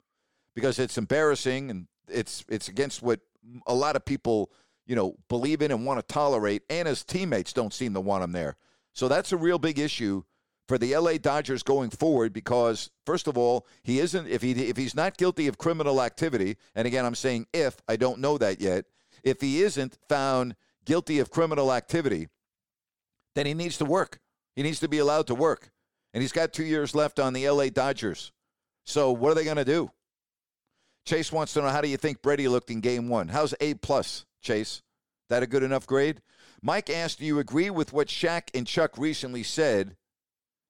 because 0.56 0.80
it's 0.80 0.98
embarrassing 0.98 1.70
and 1.70 1.88
it's 2.08 2.46
it's 2.48 2.70
against 2.70 3.02
what 3.04 3.20
a 3.68 3.76
lot 3.76 3.98
of 3.98 4.06
people 4.06 4.50
you 4.86 4.96
know 4.96 5.18
believe 5.28 5.62
in 5.62 5.72
and 5.72 5.86
want 5.86 6.00
to 6.00 6.14
tolerate, 6.14 6.64
and 6.70 6.88
his 6.88 7.04
teammates 7.04 7.52
don't 7.52 7.74
seem 7.74 7.94
to 7.94 8.00
want 8.00 8.24
him 8.24 8.32
there. 8.32 8.56
So 8.94 9.10
that's 9.10 9.34
a 9.34 9.38
real 9.38 9.60
big 9.60 9.78
issue 9.78 10.24
for 10.70 10.78
the 10.78 10.96
LA 10.96 11.18
Dodgers 11.18 11.62
going 11.62 11.90
forward 11.90 12.32
because 12.32 12.90
first 13.06 13.28
of 13.28 13.38
all, 13.38 13.68
he 13.84 14.00
isn't 14.00 14.26
if 14.30 14.42
he 14.42 14.52
if 14.54 14.78
he's 14.78 14.96
not 14.96 15.18
guilty 15.18 15.50
of 15.50 15.58
criminal 15.58 16.02
activity, 16.02 16.56
and 16.76 16.88
again 16.88 17.04
I'm 17.04 17.14
saying 17.14 17.48
if, 17.54 17.76
I 17.90 17.98
don't 17.98 18.22
know 18.22 18.38
that 18.38 18.62
yet. 18.62 18.86
If 19.22 19.42
he 19.42 19.64
isn't 19.64 19.98
found 20.08 20.56
guilty 20.86 21.20
of 21.20 21.30
criminal 21.30 21.74
activity, 21.74 22.30
then 23.36 23.46
he 23.46 23.54
needs 23.54 23.78
to 23.78 23.86
work. 23.86 24.20
He 24.56 24.64
needs 24.64 24.80
to 24.80 24.88
be 24.88 24.98
allowed 24.98 25.28
to 25.28 25.36
work. 25.36 25.72
And 26.14 26.22
he's 26.22 26.32
got 26.32 26.54
2 26.54 26.64
years 26.64 26.96
left 26.96 27.20
on 27.20 27.34
the 27.34 27.48
LA 27.50 27.68
Dodgers. 27.68 28.32
So 28.86 29.12
what 29.12 29.32
are 29.32 29.36
they 29.36 29.44
going 29.44 29.58
to 29.58 29.66
do? 29.66 29.92
Chase 31.06 31.32
wants 31.32 31.54
to 31.54 31.62
know 31.62 31.70
how 31.70 31.82
do 31.82 31.88
you 31.88 31.98
think 31.98 32.22
Brady 32.22 32.48
looked 32.48 32.72
in 32.72 32.80
game 32.80 33.10
1? 33.10 33.28
How's 33.28 33.54
A 33.60 33.76
plus, 33.76 34.26
Chase? 34.42 34.82
That 35.30 35.44
a 35.44 35.48
good 35.48 35.64
enough 35.64 35.86
grade? 35.86 36.22
Mike 36.62 36.90
asked, 36.90 37.20
Do 37.20 37.26
you 37.26 37.40
agree 37.40 37.70
with 37.70 37.94
what 37.94 38.08
Shaq 38.08 38.44
and 38.56 38.66
Chuck 38.66 38.98
recently 38.98 39.44
said 39.44 39.98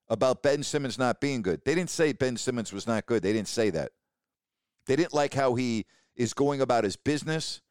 about 0.10 0.44
Ben 0.44 0.64
Simmons 0.64 0.98
not 0.98 1.22
being 1.22 1.42
good? 1.42 1.62
They 1.64 1.76
didn't 1.76 1.90
say 1.90 2.12
Ben 2.12 2.38
Simmons 2.38 2.74
was 2.74 2.88
not 2.88 3.06
good. 3.06 3.22
They 3.22 3.34
didn't 3.34 3.48
say 3.48 3.70
that. 3.70 3.92
They 4.88 4.96
didn't 4.96 5.14
like 5.14 5.34
how 5.34 5.56
he 5.56 5.86
is 6.16 6.34
going 6.34 6.62
about 6.62 6.84
his 6.84 6.96
business. 6.96 7.62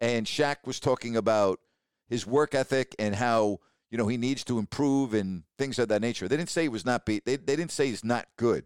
And 0.00 0.26
Shaq 0.26 0.56
was 0.66 0.80
talking 0.80 1.16
about 1.16 1.60
his 2.08 2.26
work 2.26 2.54
ethic 2.54 2.94
and 2.98 3.14
how 3.14 3.58
you 3.94 3.98
know 3.98 4.08
he 4.08 4.16
needs 4.16 4.42
to 4.42 4.58
improve 4.58 5.14
and 5.14 5.44
things 5.56 5.78
of 5.78 5.86
that 5.86 6.02
nature. 6.02 6.26
They 6.26 6.36
didn't 6.36 6.50
say 6.50 6.62
he 6.62 6.68
was 6.68 6.84
not 6.84 7.06
beat. 7.06 7.24
They 7.24 7.36
they 7.36 7.54
didn't 7.54 7.70
say 7.70 7.86
he's 7.86 8.02
not 8.02 8.26
good. 8.36 8.64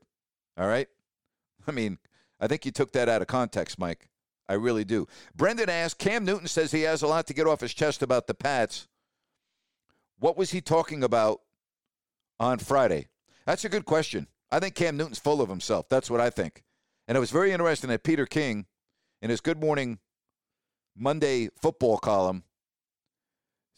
All 0.57 0.67
right. 0.67 0.89
I 1.67 1.71
mean, 1.71 1.99
I 2.41 2.47
think 2.47 2.65
you 2.65 2.73
took 2.73 2.93
that 2.93 3.11
out 3.11 3.21
of 3.21 3.29
context, 3.29 3.79
Mike. 3.79 4.09
I 4.49 4.55
really 4.55 4.87
do. 4.87 5.07
Brendan 5.37 5.69
asked, 5.69 5.99
Cam 5.99 6.25
Newton 6.25 6.49
says 6.49 6.71
he 6.71 6.81
has 6.81 7.03
a 7.03 7.07
lot 7.07 7.27
to 7.27 7.35
get 7.35 7.47
off 7.47 7.61
his 7.61 7.75
chest 7.75 8.03
about 8.03 8.27
the 8.27 8.33
Pats. 8.33 8.89
What 10.19 10.39
was 10.39 10.51
he 10.51 10.63
talking 10.63 11.05
about 11.05 11.43
on 12.41 12.59
Friday? 12.59 13.09
That's 13.45 13.67
a 13.67 13.69
good 13.69 13.85
question. 13.85 14.29
I 14.51 14.61
think 14.61 14.77
Cam 14.77 14.97
Newton's 14.97 15.19
full 15.19 15.43
of 15.43 15.51
himself. 15.51 15.91
That's 15.91 16.09
what 16.09 16.23
I 16.23 16.31
think. 16.31 16.63
And 17.07 17.19
it 17.19 17.21
was 17.21 17.31
very 17.31 17.53
interesting 17.53 17.91
that 17.91 18.03
Peter 18.03 18.25
King, 18.25 18.65
in 19.21 19.29
his 19.29 19.43
Good 19.43 19.61
Morning 19.61 19.99
Monday 20.97 21.51
football 21.61 21.99
column, 21.99 22.45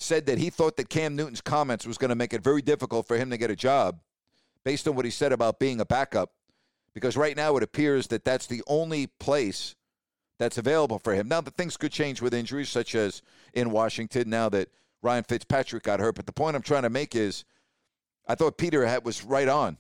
said 0.01 0.27
that 0.27 0.39
he 0.39 0.51
thought 0.51 0.77
that 0.79 0.89
Cam 0.89 1.15
Newton's 1.15 1.41
comments 1.41 1.87
was 1.87 1.99
going 1.99 2.09
to 2.09 2.15
make 2.15 2.33
it 2.33 2.43
very 2.43 2.63
difficult 2.63 3.07
for 3.07 3.17
him 3.17 3.31
to 3.31 3.37
get 3.37 3.51
a 3.51 3.57
job 3.57 4.01
based 4.65 4.89
on 4.89 4.97
what 4.97 5.05
he 5.05 5.11
said 5.11 5.33
about 5.33 5.59
being 5.59 5.81
a 5.81 5.85
backup. 5.85 6.33
Because 6.95 7.17
right 7.17 7.37
now 7.37 7.57
it 7.57 7.63
appears 7.63 8.09
that 8.09 8.25
that's 8.25 8.47
the 8.47 8.63
only 8.67 9.07
place 9.07 9.77
that's 10.39 10.59
available 10.59 10.99
for 10.99 11.15
him. 11.15 11.29
Now, 11.29 11.41
the 11.41 11.51
things 11.51 11.77
could 11.77 11.93
change 11.93 12.21
with 12.21 12.35
injuries, 12.35 12.69
such 12.69 12.95
as 12.95 13.23
in 13.53 13.71
Washington, 13.71 14.29
now 14.29 14.49
that 14.49 14.69
Ryan 15.03 15.23
Fitzpatrick 15.23 15.83
got 15.83 16.01
hurt. 16.01 16.17
But 16.17 16.27
the 16.27 16.33
point 16.33 16.57
I'm 16.57 16.63
trying 16.63 16.83
to 16.83 16.91
make 16.91 17.15
is 17.15 17.45
I 18.27 18.35
thought 18.35 18.59
Peter 18.59 18.85
had, 18.87 19.05
was 19.05 19.25
right 19.25 19.49
on. 19.49 19.77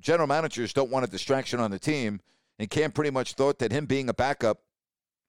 General 0.00 0.26
managers 0.26 0.72
don't 0.72 0.90
want 0.90 1.04
a 1.04 1.10
distraction 1.10 1.60
on 1.60 1.70
the 1.70 1.78
team, 1.78 2.20
and 2.58 2.70
Cam 2.70 2.92
pretty 2.92 3.10
much 3.10 3.34
thought 3.34 3.58
that 3.58 3.72
him 3.72 3.86
being 3.86 4.08
a 4.08 4.14
backup 4.14 4.62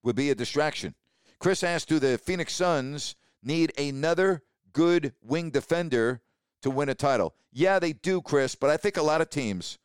would 0.03 0.15
be 0.15 0.29
a 0.29 0.35
distraction. 0.35 0.95
Chris 1.39 1.63
asked, 1.63 1.89
Do 1.89 1.99
the 1.99 2.17
Phoenix 2.17 2.53
Suns 2.53 3.15
need 3.45 3.71
another 3.77 4.43
good 4.71 5.13
wing 5.21 5.49
defender 5.51 6.21
to 6.61 6.69
win 6.69 6.89
a 6.89 6.95
title? 6.95 7.35
Yeah, 7.51 7.79
they 7.79 7.93
do, 7.93 8.21
Chris, 8.21 8.55
but 8.55 8.69
I 8.69 8.77
think 8.77 8.97
a 8.97 9.03
lot 9.03 9.21
of 9.21 9.29
teams 9.29 9.77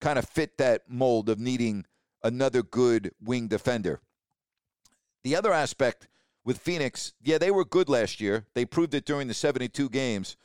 kind 0.00 0.18
of 0.18 0.28
fit 0.28 0.58
that 0.58 0.82
mold 0.88 1.28
of 1.28 1.38
needing 1.38 1.84
another 2.22 2.62
good 2.62 3.12
wing 3.22 3.48
defender. 3.48 4.00
The 5.22 5.36
other 5.36 5.52
aspect 5.52 6.08
with 6.44 6.58
Phoenix, 6.58 7.12
yeah, 7.22 7.38
they 7.38 7.50
were 7.50 7.64
good 7.64 7.88
last 7.88 8.20
year. 8.20 8.46
They 8.54 8.64
proved 8.64 8.94
it 8.94 9.04
during 9.04 9.28
the 9.28 9.34
72 9.34 9.88
games, 9.88 10.36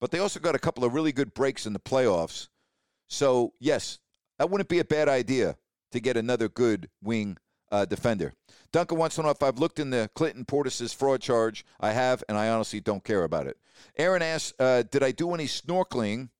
but 0.00 0.10
they 0.10 0.18
also 0.18 0.40
got 0.40 0.54
a 0.54 0.58
couple 0.58 0.84
of 0.84 0.94
really 0.94 1.12
good 1.12 1.34
breaks 1.34 1.66
in 1.66 1.72
the 1.72 1.80
playoffs. 1.80 2.48
So, 3.08 3.54
yes, 3.58 3.98
that 4.38 4.50
wouldn't 4.50 4.68
be 4.68 4.78
a 4.78 4.84
bad 4.84 5.08
idea 5.08 5.56
to 5.92 6.00
get 6.00 6.16
another 6.16 6.48
good 6.48 6.90
wing 7.02 7.38
uh, 7.70 7.84
defender. 7.84 8.32
Duncan 8.72 8.98
wants 8.98 9.16
to 9.16 9.22
know 9.22 9.30
if 9.30 9.42
I've 9.42 9.58
looked 9.58 9.78
in 9.78 9.90
the 9.90 10.10
Clinton 10.14 10.44
Portis's 10.44 10.92
fraud 10.92 11.20
charge. 11.20 11.64
I 11.80 11.92
have, 11.92 12.22
and 12.28 12.36
I 12.36 12.48
honestly 12.48 12.80
don't 12.80 13.04
care 13.04 13.24
about 13.24 13.46
it. 13.46 13.56
Aaron 13.96 14.22
asks, 14.22 14.52
uh, 14.58 14.82
did 14.90 15.02
I 15.02 15.12
do 15.12 15.34
any 15.34 15.46
snorkeling 15.46 16.30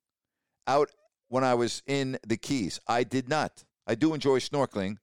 out 0.67 0.91
when 1.29 1.45
I 1.45 1.55
was 1.55 1.83
in 1.87 2.19
the 2.27 2.37
Keys? 2.37 2.81
I 2.87 3.05
did 3.05 3.29
not. 3.29 3.65
I 3.87 3.95
do 3.95 4.15
enjoy 4.15 4.39
snorkeling, 4.39 4.99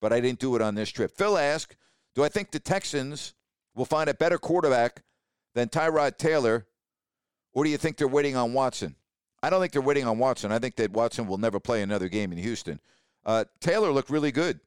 but 0.00 0.12
I 0.12 0.20
didn't 0.20 0.38
do 0.38 0.54
it 0.56 0.62
on 0.62 0.74
this 0.74 0.90
trip. 0.90 1.16
Phil 1.16 1.38
asked, 1.38 1.76
do 2.14 2.24
I 2.24 2.28
think 2.28 2.50
the 2.50 2.60
Texans 2.60 3.34
will 3.74 3.84
find 3.84 4.10
a 4.10 4.14
better 4.14 4.38
quarterback 4.38 5.02
than 5.54 5.68
Tyrod 5.68 6.18
Taylor, 6.18 6.66
or 7.52 7.64
do 7.64 7.70
you 7.70 7.76
think 7.78 7.96
they're 7.96 8.08
waiting 8.08 8.36
on 8.36 8.52
Watson? 8.52 8.96
I 9.42 9.50
don't 9.50 9.60
think 9.60 9.72
they're 9.72 9.82
waiting 9.82 10.06
on 10.06 10.18
Watson. 10.18 10.52
I 10.52 10.58
think 10.58 10.76
that 10.76 10.92
Watson 10.92 11.26
will 11.26 11.38
never 11.38 11.60
play 11.60 11.82
another 11.82 12.08
game 12.08 12.32
in 12.32 12.38
Houston. 12.38 12.80
Uh, 13.24 13.44
Taylor 13.60 13.92
looked 13.92 14.10
really 14.10 14.32
good 14.32 14.60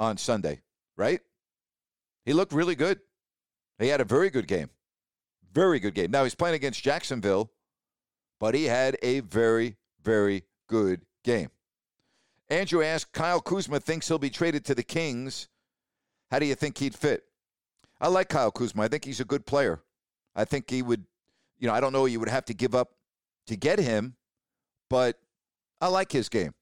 on 0.00 0.16
Sunday, 0.16 0.62
right? 0.96 1.20
He 2.24 2.32
looked 2.32 2.52
really 2.52 2.74
good. 2.74 2.98
He 3.78 3.88
had 3.88 4.00
a 4.00 4.04
very 4.04 4.30
good 4.30 4.48
game. 4.48 4.70
Very 5.52 5.78
good 5.78 5.94
game. 5.94 6.10
Now 6.10 6.24
he's 6.24 6.34
playing 6.34 6.56
against 6.56 6.82
Jacksonville, 6.82 7.52
but 8.40 8.54
he 8.54 8.64
had 8.64 8.96
a 9.02 9.20
very, 9.20 9.76
very 10.02 10.44
good 10.66 11.02
game. 11.22 11.50
Andrew 12.48 12.82
asked, 12.82 13.12
Kyle 13.12 13.40
Kuzma 13.40 13.78
thinks 13.78 14.08
he'll 14.08 14.18
be 14.18 14.30
traded 14.30 14.64
to 14.64 14.74
the 14.74 14.82
Kings. 14.82 15.48
How 16.30 16.38
do 16.38 16.46
you 16.46 16.54
think 16.54 16.78
he'd 16.78 16.94
fit? 16.94 17.24
I 18.00 18.08
like 18.08 18.28
Kyle 18.28 18.50
Kuzma. 18.50 18.82
I 18.82 18.88
think 18.88 19.04
he's 19.04 19.20
a 19.20 19.24
good 19.24 19.46
player. 19.46 19.82
I 20.34 20.44
think 20.44 20.70
he 20.70 20.82
would, 20.82 21.04
you 21.58 21.68
know, 21.68 21.74
I 21.74 21.80
don't 21.80 21.92
know 21.92 22.06
you 22.06 22.18
would 22.18 22.28
have 22.28 22.46
to 22.46 22.54
give 22.54 22.74
up 22.74 22.92
to 23.46 23.56
get 23.56 23.78
him, 23.78 24.16
but 24.88 25.18
I 25.80 25.88
like 25.88 26.10
his 26.10 26.28
game. 26.28 26.54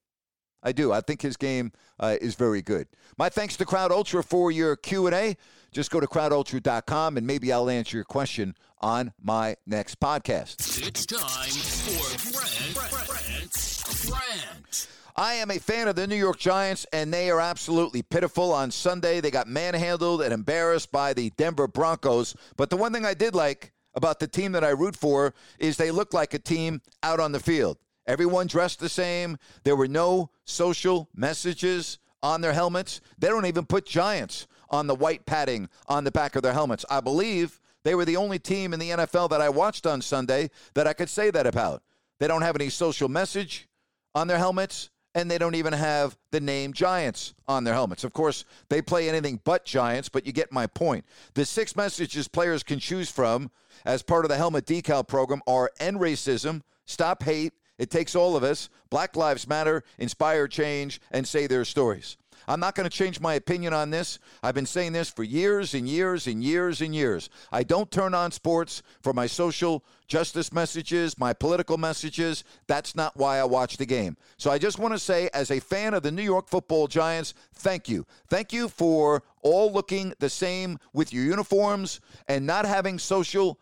I 0.62 0.72
do. 0.72 0.92
I 0.92 1.00
think 1.00 1.22
his 1.22 1.36
game 1.36 1.72
uh, 2.00 2.16
is 2.20 2.34
very 2.34 2.62
good. 2.62 2.88
My 3.16 3.28
thanks 3.28 3.56
to 3.56 3.64
Crowd 3.64 3.92
Ultra 3.92 4.22
for 4.22 4.50
your 4.50 4.76
Q&A. 4.76 5.36
Just 5.70 5.90
go 5.90 6.00
to 6.00 6.06
crowdultra.com 6.06 7.16
and 7.16 7.26
maybe 7.26 7.52
I'll 7.52 7.68
answer 7.68 7.96
your 7.96 8.04
question 8.04 8.54
on 8.80 9.12
my 9.22 9.56
next 9.66 10.00
podcast. 10.00 10.86
It's 10.86 11.04
time 11.06 11.20
for 11.50 12.32
Brent, 12.32 12.74
Brent, 12.74 14.08
Brent. 14.08 14.88
I 15.16 15.34
am 15.34 15.50
a 15.50 15.58
fan 15.58 15.88
of 15.88 15.96
the 15.96 16.06
New 16.06 16.14
York 16.14 16.38
Giants, 16.38 16.86
and 16.92 17.12
they 17.12 17.28
are 17.28 17.40
absolutely 17.40 18.02
pitiful. 18.02 18.52
On 18.52 18.70
Sunday, 18.70 19.20
they 19.20 19.32
got 19.32 19.48
manhandled 19.48 20.22
and 20.22 20.32
embarrassed 20.32 20.92
by 20.92 21.12
the 21.12 21.30
Denver 21.30 21.66
Broncos. 21.66 22.36
But 22.56 22.70
the 22.70 22.76
one 22.76 22.92
thing 22.92 23.04
I 23.04 23.14
did 23.14 23.34
like 23.34 23.72
about 23.94 24.20
the 24.20 24.28
team 24.28 24.52
that 24.52 24.62
I 24.62 24.68
root 24.68 24.94
for 24.94 25.34
is 25.58 25.76
they 25.76 25.90
look 25.90 26.14
like 26.14 26.34
a 26.34 26.38
team 26.38 26.82
out 27.02 27.18
on 27.18 27.32
the 27.32 27.40
field. 27.40 27.78
Everyone 28.08 28.46
dressed 28.46 28.80
the 28.80 28.88
same. 28.88 29.36
There 29.64 29.76
were 29.76 29.86
no 29.86 30.30
social 30.44 31.10
messages 31.14 31.98
on 32.22 32.40
their 32.40 32.54
helmets. 32.54 33.02
They 33.18 33.28
don't 33.28 33.46
even 33.46 33.66
put 33.66 33.84
Giants 33.84 34.46
on 34.70 34.86
the 34.86 34.94
white 34.94 35.26
padding 35.26 35.68
on 35.86 36.04
the 36.04 36.10
back 36.10 36.34
of 36.34 36.42
their 36.42 36.54
helmets. 36.54 36.86
I 36.90 37.00
believe 37.00 37.60
they 37.84 37.94
were 37.94 38.06
the 38.06 38.16
only 38.16 38.38
team 38.38 38.72
in 38.72 38.80
the 38.80 38.90
NFL 38.90 39.28
that 39.30 39.42
I 39.42 39.50
watched 39.50 39.86
on 39.86 40.00
Sunday 40.00 40.50
that 40.74 40.86
I 40.86 40.94
could 40.94 41.10
say 41.10 41.30
that 41.30 41.46
about. 41.46 41.82
They 42.18 42.26
don't 42.26 42.42
have 42.42 42.56
any 42.56 42.70
social 42.70 43.08
message 43.08 43.68
on 44.14 44.26
their 44.26 44.38
helmets, 44.38 44.90
and 45.14 45.30
they 45.30 45.38
don't 45.38 45.54
even 45.54 45.74
have 45.74 46.16
the 46.32 46.40
name 46.40 46.72
Giants 46.72 47.34
on 47.46 47.64
their 47.64 47.74
helmets. 47.74 48.04
Of 48.04 48.12
course, 48.14 48.44
they 48.68 48.82
play 48.82 49.08
anything 49.08 49.40
but 49.44 49.64
Giants, 49.64 50.08
but 50.08 50.26
you 50.26 50.32
get 50.32 50.50
my 50.50 50.66
point. 50.66 51.04
The 51.34 51.44
six 51.44 51.76
messages 51.76 52.26
players 52.26 52.62
can 52.62 52.78
choose 52.78 53.10
from 53.10 53.50
as 53.84 54.02
part 54.02 54.24
of 54.24 54.30
the 54.30 54.36
helmet 54.36 54.64
decal 54.66 55.06
program 55.06 55.42
are 55.46 55.70
end 55.78 55.98
racism, 56.00 56.62
stop 56.86 57.22
hate, 57.22 57.52
it 57.78 57.90
takes 57.90 58.14
all 58.14 58.36
of 58.36 58.42
us. 58.42 58.68
Black 58.90 59.16
Lives 59.16 59.48
Matter, 59.48 59.84
inspire 59.98 60.48
change, 60.48 61.00
and 61.10 61.26
say 61.26 61.46
their 61.46 61.64
stories. 61.64 62.16
I'm 62.48 62.60
not 62.60 62.74
going 62.74 62.88
to 62.88 62.96
change 62.96 63.20
my 63.20 63.34
opinion 63.34 63.74
on 63.74 63.90
this. 63.90 64.18
I've 64.42 64.54
been 64.54 64.64
saying 64.64 64.92
this 64.92 65.10
for 65.10 65.22
years 65.22 65.74
and 65.74 65.86
years 65.86 66.26
and 66.26 66.42
years 66.42 66.80
and 66.80 66.94
years. 66.94 67.28
I 67.52 67.62
don't 67.62 67.90
turn 67.90 68.14
on 68.14 68.32
sports 68.32 68.82
for 69.02 69.12
my 69.12 69.26
social 69.26 69.84
justice 70.06 70.50
messages, 70.50 71.18
my 71.18 71.34
political 71.34 71.76
messages. 71.76 72.44
That's 72.66 72.96
not 72.96 73.16
why 73.16 73.38
I 73.38 73.44
watch 73.44 73.76
the 73.76 73.84
game. 73.84 74.16
So 74.38 74.50
I 74.50 74.56
just 74.56 74.78
want 74.78 74.94
to 74.94 74.98
say, 74.98 75.28
as 75.34 75.50
a 75.50 75.60
fan 75.60 75.92
of 75.92 76.02
the 76.02 76.10
New 76.10 76.22
York 76.22 76.48
football 76.48 76.86
Giants, 76.86 77.34
thank 77.52 77.86
you. 77.86 78.06
Thank 78.28 78.54
you 78.54 78.68
for 78.68 79.22
all 79.42 79.70
looking 79.70 80.14
the 80.18 80.30
same 80.30 80.78
with 80.94 81.12
your 81.12 81.24
uniforms 81.24 82.00
and 82.28 82.46
not 82.46 82.64
having 82.64 82.98
social 82.98 83.58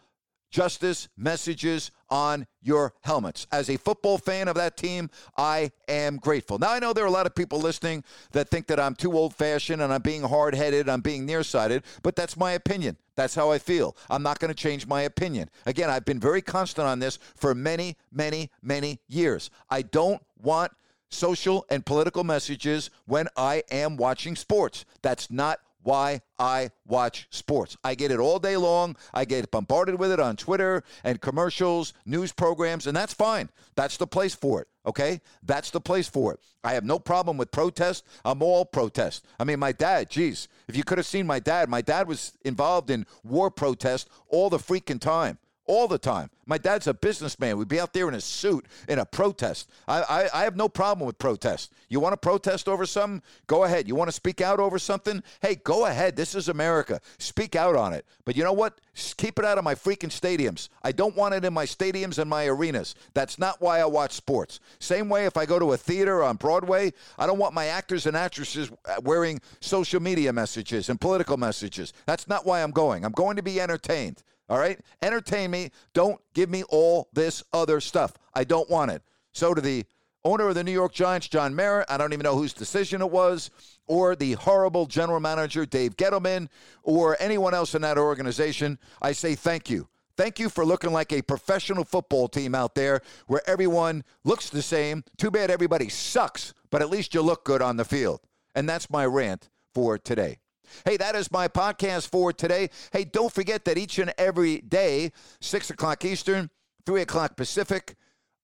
justice 0.57 1.09
messages 1.19 1.91
on 2.09 2.47
your 2.63 2.95
helmets. 3.03 3.47
As 3.53 3.69
a 3.69 3.77
football 3.77 4.17
fan 4.17 4.49
of 4.49 4.55
that 4.55 4.79
team, 4.79 5.11
I 5.37 5.71
am 5.87 6.17
grateful. 6.17 6.59
Now, 6.59 6.73
I 6.73 6.79
know 6.79 6.95
there 6.95 7.05
are 7.05 7.09
a 7.09 7.11
lot 7.11 7.27
of 7.27 7.35
people 7.35 7.59
listening 7.59 8.03
that 8.33 8.49
think 8.49 8.67
that 8.69 8.81
I'm 8.81 8.95
too 8.95 9.13
old 9.13 9.35
fashioned 9.35 9.83
and 9.83 9.93
I'm 9.93 10.01
being 10.01 10.23
hard 10.23 10.55
headed, 10.55 10.89
I'm 10.89 11.03
being 11.03 11.27
nearsighted, 11.27 11.83
but 12.03 12.17
that's 12.17 12.39
my 12.39 12.53
opinion. 12.53 12.97
That's 13.17 13.35
how 13.35 13.51
I 13.51 13.59
feel. 13.59 13.99
I'm 14.09 14.23
not 14.23 14.39
going 14.39 14.49
to 14.49 14.55
change 14.55 14.87
my 14.87 15.03
opinion. 15.03 15.51
Again, 15.67 15.91
I've 15.91 16.07
been 16.07 16.21
very 16.21 16.41
constant 16.41 16.87
on 16.87 17.01
this 17.01 17.19
for 17.35 17.55
many, 17.55 17.99
many, 18.11 18.51
many 18.63 19.01
years. 19.09 19.51
I 19.69 19.83
don't 19.83 20.23
want 20.41 20.73
social 21.11 21.67
and 21.69 21.85
political 21.85 22.25
messages 22.25 22.89
when 23.05 23.29
I 23.37 23.63
am 23.71 23.99
watching 23.99 24.35
sports. 24.35 24.87
That's 25.03 25.31
not 25.31 25.61
why 25.87 26.21
I 26.37 26.71
watch 26.85 27.29
sports. 27.31 27.77
I 27.85 27.95
get 27.95 28.11
it 28.11 28.19
all 28.19 28.41
day 28.41 28.57
long. 28.57 28.97
I 29.15 29.25
get 29.25 29.51
bombarded 29.53 30.01
with 30.01 30.11
it 30.11 30.19
on 30.19 30.37
Twitter 30.37 30.83
and 31.05 31.21
commercials, 31.21 31.93
news 32.05 32.33
programs, 32.33 32.89
and 32.89 32.97
that's 32.97 33.15
fine. 33.15 33.51
That's 33.77 33.97
the 33.97 34.07
place 34.07 34.35
for 34.35 34.61
it. 34.61 34.69
Okay? 34.85 35.21
That's 35.45 35.71
the 35.71 35.81
place 35.81 36.09
for 36.09 36.35
it. 36.35 36.41
I 36.65 36.75
have 36.75 36.85
no 36.85 36.99
problem 36.99 37.37
with 37.37 37.53
protest. 37.53 38.05
I'm 38.25 38.43
all 38.43 38.65
protest. 38.65 39.27
I 39.39 39.45
mean, 39.45 39.61
my 39.61 39.71
dad, 39.71 40.11
geez, 40.11 40.49
if 40.67 40.77
you 40.77 40.83
could 40.83 40.99
have 40.99 41.07
seen 41.07 41.27
my 41.27 41.39
dad, 41.39 41.69
my 41.69 41.83
dad 41.83 42.09
was 42.09 42.37
involved 42.45 42.91
in 42.91 43.07
war 43.23 43.49
protest 43.49 44.09
all 44.29 44.51
the 44.51 44.59
freaking 44.59 45.01
time 45.01 45.39
all 45.67 45.89
the 45.89 45.99
time. 45.99 46.31
My 46.47 46.59
dad's 46.59 46.87
a 46.87 46.95
businessman. 46.95 47.59
We'd 47.59 47.69
be 47.69 47.81
out 47.81 47.93
there 47.93 48.09
in 48.09 48.15
a 48.15 48.21
suit 48.21 48.67
in 48.89 48.99
a 48.99 49.05
protest. 49.05 49.69
I, 49.89 50.03
I, 50.03 50.41
I 50.41 50.45
have 50.45 50.57
no 50.57 50.69
problem 50.69 51.07
with 51.07 51.19
protest. 51.19 51.73
You 51.89 51.99
want 52.01 52.13
to 52.13 52.17
protest 52.17 52.69
over 52.69 52.87
something? 52.87 53.23
Go 53.47 53.65
ahead. 53.65 53.89
You 53.89 53.95
want 53.95 54.09
to 54.09 54.13
speak 54.13 54.41
out 54.41 54.61
over 54.61 54.79
something? 54.79 55.23
Hey, 55.41 55.57
go 55.57 55.87
ahead. 55.87 56.17
This 56.17 56.35
is 56.35 56.49
America. 56.49 57.01
Speak 57.19 57.57
out 57.57 57.75
on 57.75 57.93
it. 57.93 58.07
But 58.25 58.37
you 58.37 58.45
know 58.45 58.53
what? 58.53 58.81
keep 59.17 59.39
it 59.39 59.45
out 59.45 59.59
of 59.59 59.65
my 59.65 59.75
freaking 59.75 60.11
stadiums. 60.11 60.69
I 60.83 60.93
don't 60.93 61.17
want 61.17 61.35
it 61.35 61.45
in 61.45 61.53
my 61.53 61.67
stadiums 61.67 62.19
and 62.19 62.31
my 62.31 62.47
arenas. 62.47 62.95
That's 63.13 63.39
not 63.39 63.61
why 63.61 63.81
I 63.81 63.85
watch 63.85 64.13
sports. 64.13 64.61
Same 64.79 65.09
way 65.09 65.27
if 65.27 65.37
I 65.37 65.45
go 65.45 65.59
to 65.59 65.73
a 65.73 65.77
theater 65.77 66.23
on 66.23 66.37
Broadway, 66.37 66.93
I 67.19 67.27
don't 67.27 67.39
want 67.39 67.55
my 67.55 67.67
actors 67.67 68.07
and 68.07 68.17
actresses 68.17 68.71
uh, 68.87 69.01
wearing 69.03 69.41
social 69.61 70.01
media 70.01 70.33
messages 70.33 70.89
and 70.89 71.01
political 71.01 71.37
messages. 71.37 71.93
That's 72.07 72.27
not 72.27 72.47
why 72.47 72.63
I'm 72.63 72.71
going. 72.71 73.05
I'm 73.05 73.13
going 73.13 73.37
to 73.37 73.43
be 73.43 73.61
entertained. 73.61 74.23
All 74.49 74.59
right? 74.59 74.79
Entertain 75.03 75.51
me. 75.51 75.71
Don't 75.93 76.21
give 76.35 76.51
me 76.51 76.63
all 76.65 77.09
this 77.13 77.43
other 77.53 77.81
stuff. 77.81 78.13
I 78.35 78.45
don't 78.45 78.71
want 78.71 78.91
it. 78.91 79.03
So 79.33 79.55
to 79.55 79.61
the 79.61 79.85
owner 80.25 80.49
of 80.49 80.55
the 80.55 80.65
New 80.65 80.73
York 80.73 80.93
Giants, 80.93 81.29
John 81.29 81.55
Mara, 81.55 81.85
I 81.89 81.97
don't 81.97 82.13
even 82.13 82.25
know 82.25 82.37
whose 82.37 82.53
decision 82.53 83.01
it 83.01 83.11
was, 83.11 83.51
or 83.87 84.17
the 84.17 84.33
horrible 84.33 84.87
general 84.87 85.21
manager, 85.21 85.65
Dave 85.65 85.97
Gettleman, 85.97 86.49
or 86.83 87.17
anyone 87.21 87.55
else 87.55 87.75
in 87.75 87.83
that 87.83 87.99
organization, 87.99 88.79
I 89.01 89.13
say 89.13 89.35
thank 89.35 89.71
you. 89.71 89.89
Thank 90.17 90.39
you 90.39 90.49
for 90.49 90.65
looking 90.65 90.93
like 90.93 91.13
a 91.13 91.23
professional 91.23 91.85
football 91.85 92.27
team 92.27 92.55
out 92.55 92.75
there 92.75 93.03
where 93.27 93.43
everyone 93.47 94.03
looks 94.25 94.49
the 94.49 94.63
same. 94.63 95.05
Too 95.19 95.31
bad 95.31 95.51
everybody 95.51 95.91
sucks, 95.91 96.55
but 96.71 96.81
at 96.81 96.91
least 96.91 97.15
you 97.15 97.21
look 97.21 97.45
good 97.45 97.61
on 97.61 97.77
the 97.77 97.85
field. 97.85 98.21
And 98.55 98.69
that's 98.69 98.89
my 98.89 99.05
rant 99.05 99.51
for 99.75 99.99
today. 99.99 100.39
Hey, 100.85 100.97
that 100.97 101.15
is 101.15 101.31
my 101.31 101.49
podcast 101.49 102.09
for 102.09 102.33
today. 102.33 102.71
Hey, 102.93 103.05
don't 103.05 103.33
forget 103.33 103.65
that 103.65 103.79
each 103.79 103.99
and 103.99 104.13
every 104.19 104.59
day, 104.59 105.13
6 105.41 105.71
o'clock 105.71 106.05
Eastern, 106.05 106.51
3 106.85 107.03
o'clock 107.03 107.37
Pacific, 107.37 107.95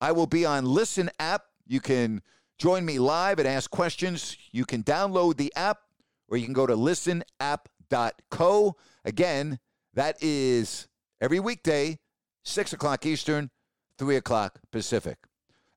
I 0.01 0.11
will 0.11 0.27
be 0.27 0.45
on 0.45 0.65
Listen 0.65 1.09
app. 1.19 1.43
You 1.65 1.79
can 1.79 2.21
join 2.57 2.83
me 2.83 2.99
live 2.99 3.39
and 3.39 3.47
ask 3.47 3.71
questions. 3.71 4.35
You 4.51 4.65
can 4.65 4.83
download 4.83 5.37
the 5.37 5.53
app 5.55 5.79
or 6.27 6.37
you 6.37 6.45
can 6.45 6.53
go 6.53 6.67
to 6.67 6.75
listenapp.co. 6.75 8.75
Again, 9.05 9.59
that 9.93 10.17
is 10.21 10.87
every 11.21 11.39
weekday, 11.39 11.99
6 12.43 12.73
o'clock 12.73 13.05
Eastern, 13.05 13.49
3 13.97 14.17
o'clock 14.17 14.59
Pacific. 14.71 15.17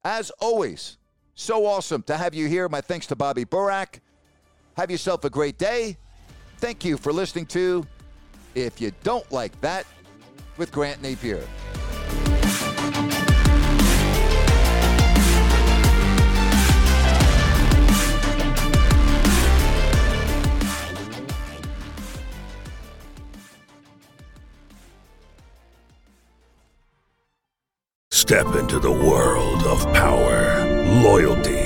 As 0.03 0.31
always, 0.41 0.99
so 1.35 1.67
awesome 1.67 2.03
to 2.05 2.17
have 2.17 2.35
you 2.35 2.49
here. 2.49 2.69
My 2.69 2.81
thanks 2.81 3.07
to 3.09 3.17
Bobby 3.17 3.45
Burack. 3.45 4.01
Have 4.77 4.91
yourself 4.91 5.25
a 5.25 5.31
great 5.31 5.59
day. 5.59 5.99
Thank 6.59 6.85
you 6.85 6.97
for 6.97 7.13
listening 7.13 7.47
to 7.47 7.87
If 8.55 8.81
You 8.81 8.91
Don't 9.03 9.31
Like 9.31 9.61
That 9.61 9.87
with 10.57 10.73
Grant 10.73 11.03
Napier. 11.03 11.47
Step 28.11 28.57
into 28.57 28.81
the 28.81 28.91
world 28.91 29.63
of 29.65 29.85
power, 29.93 30.65
loyalty, 31.01 31.66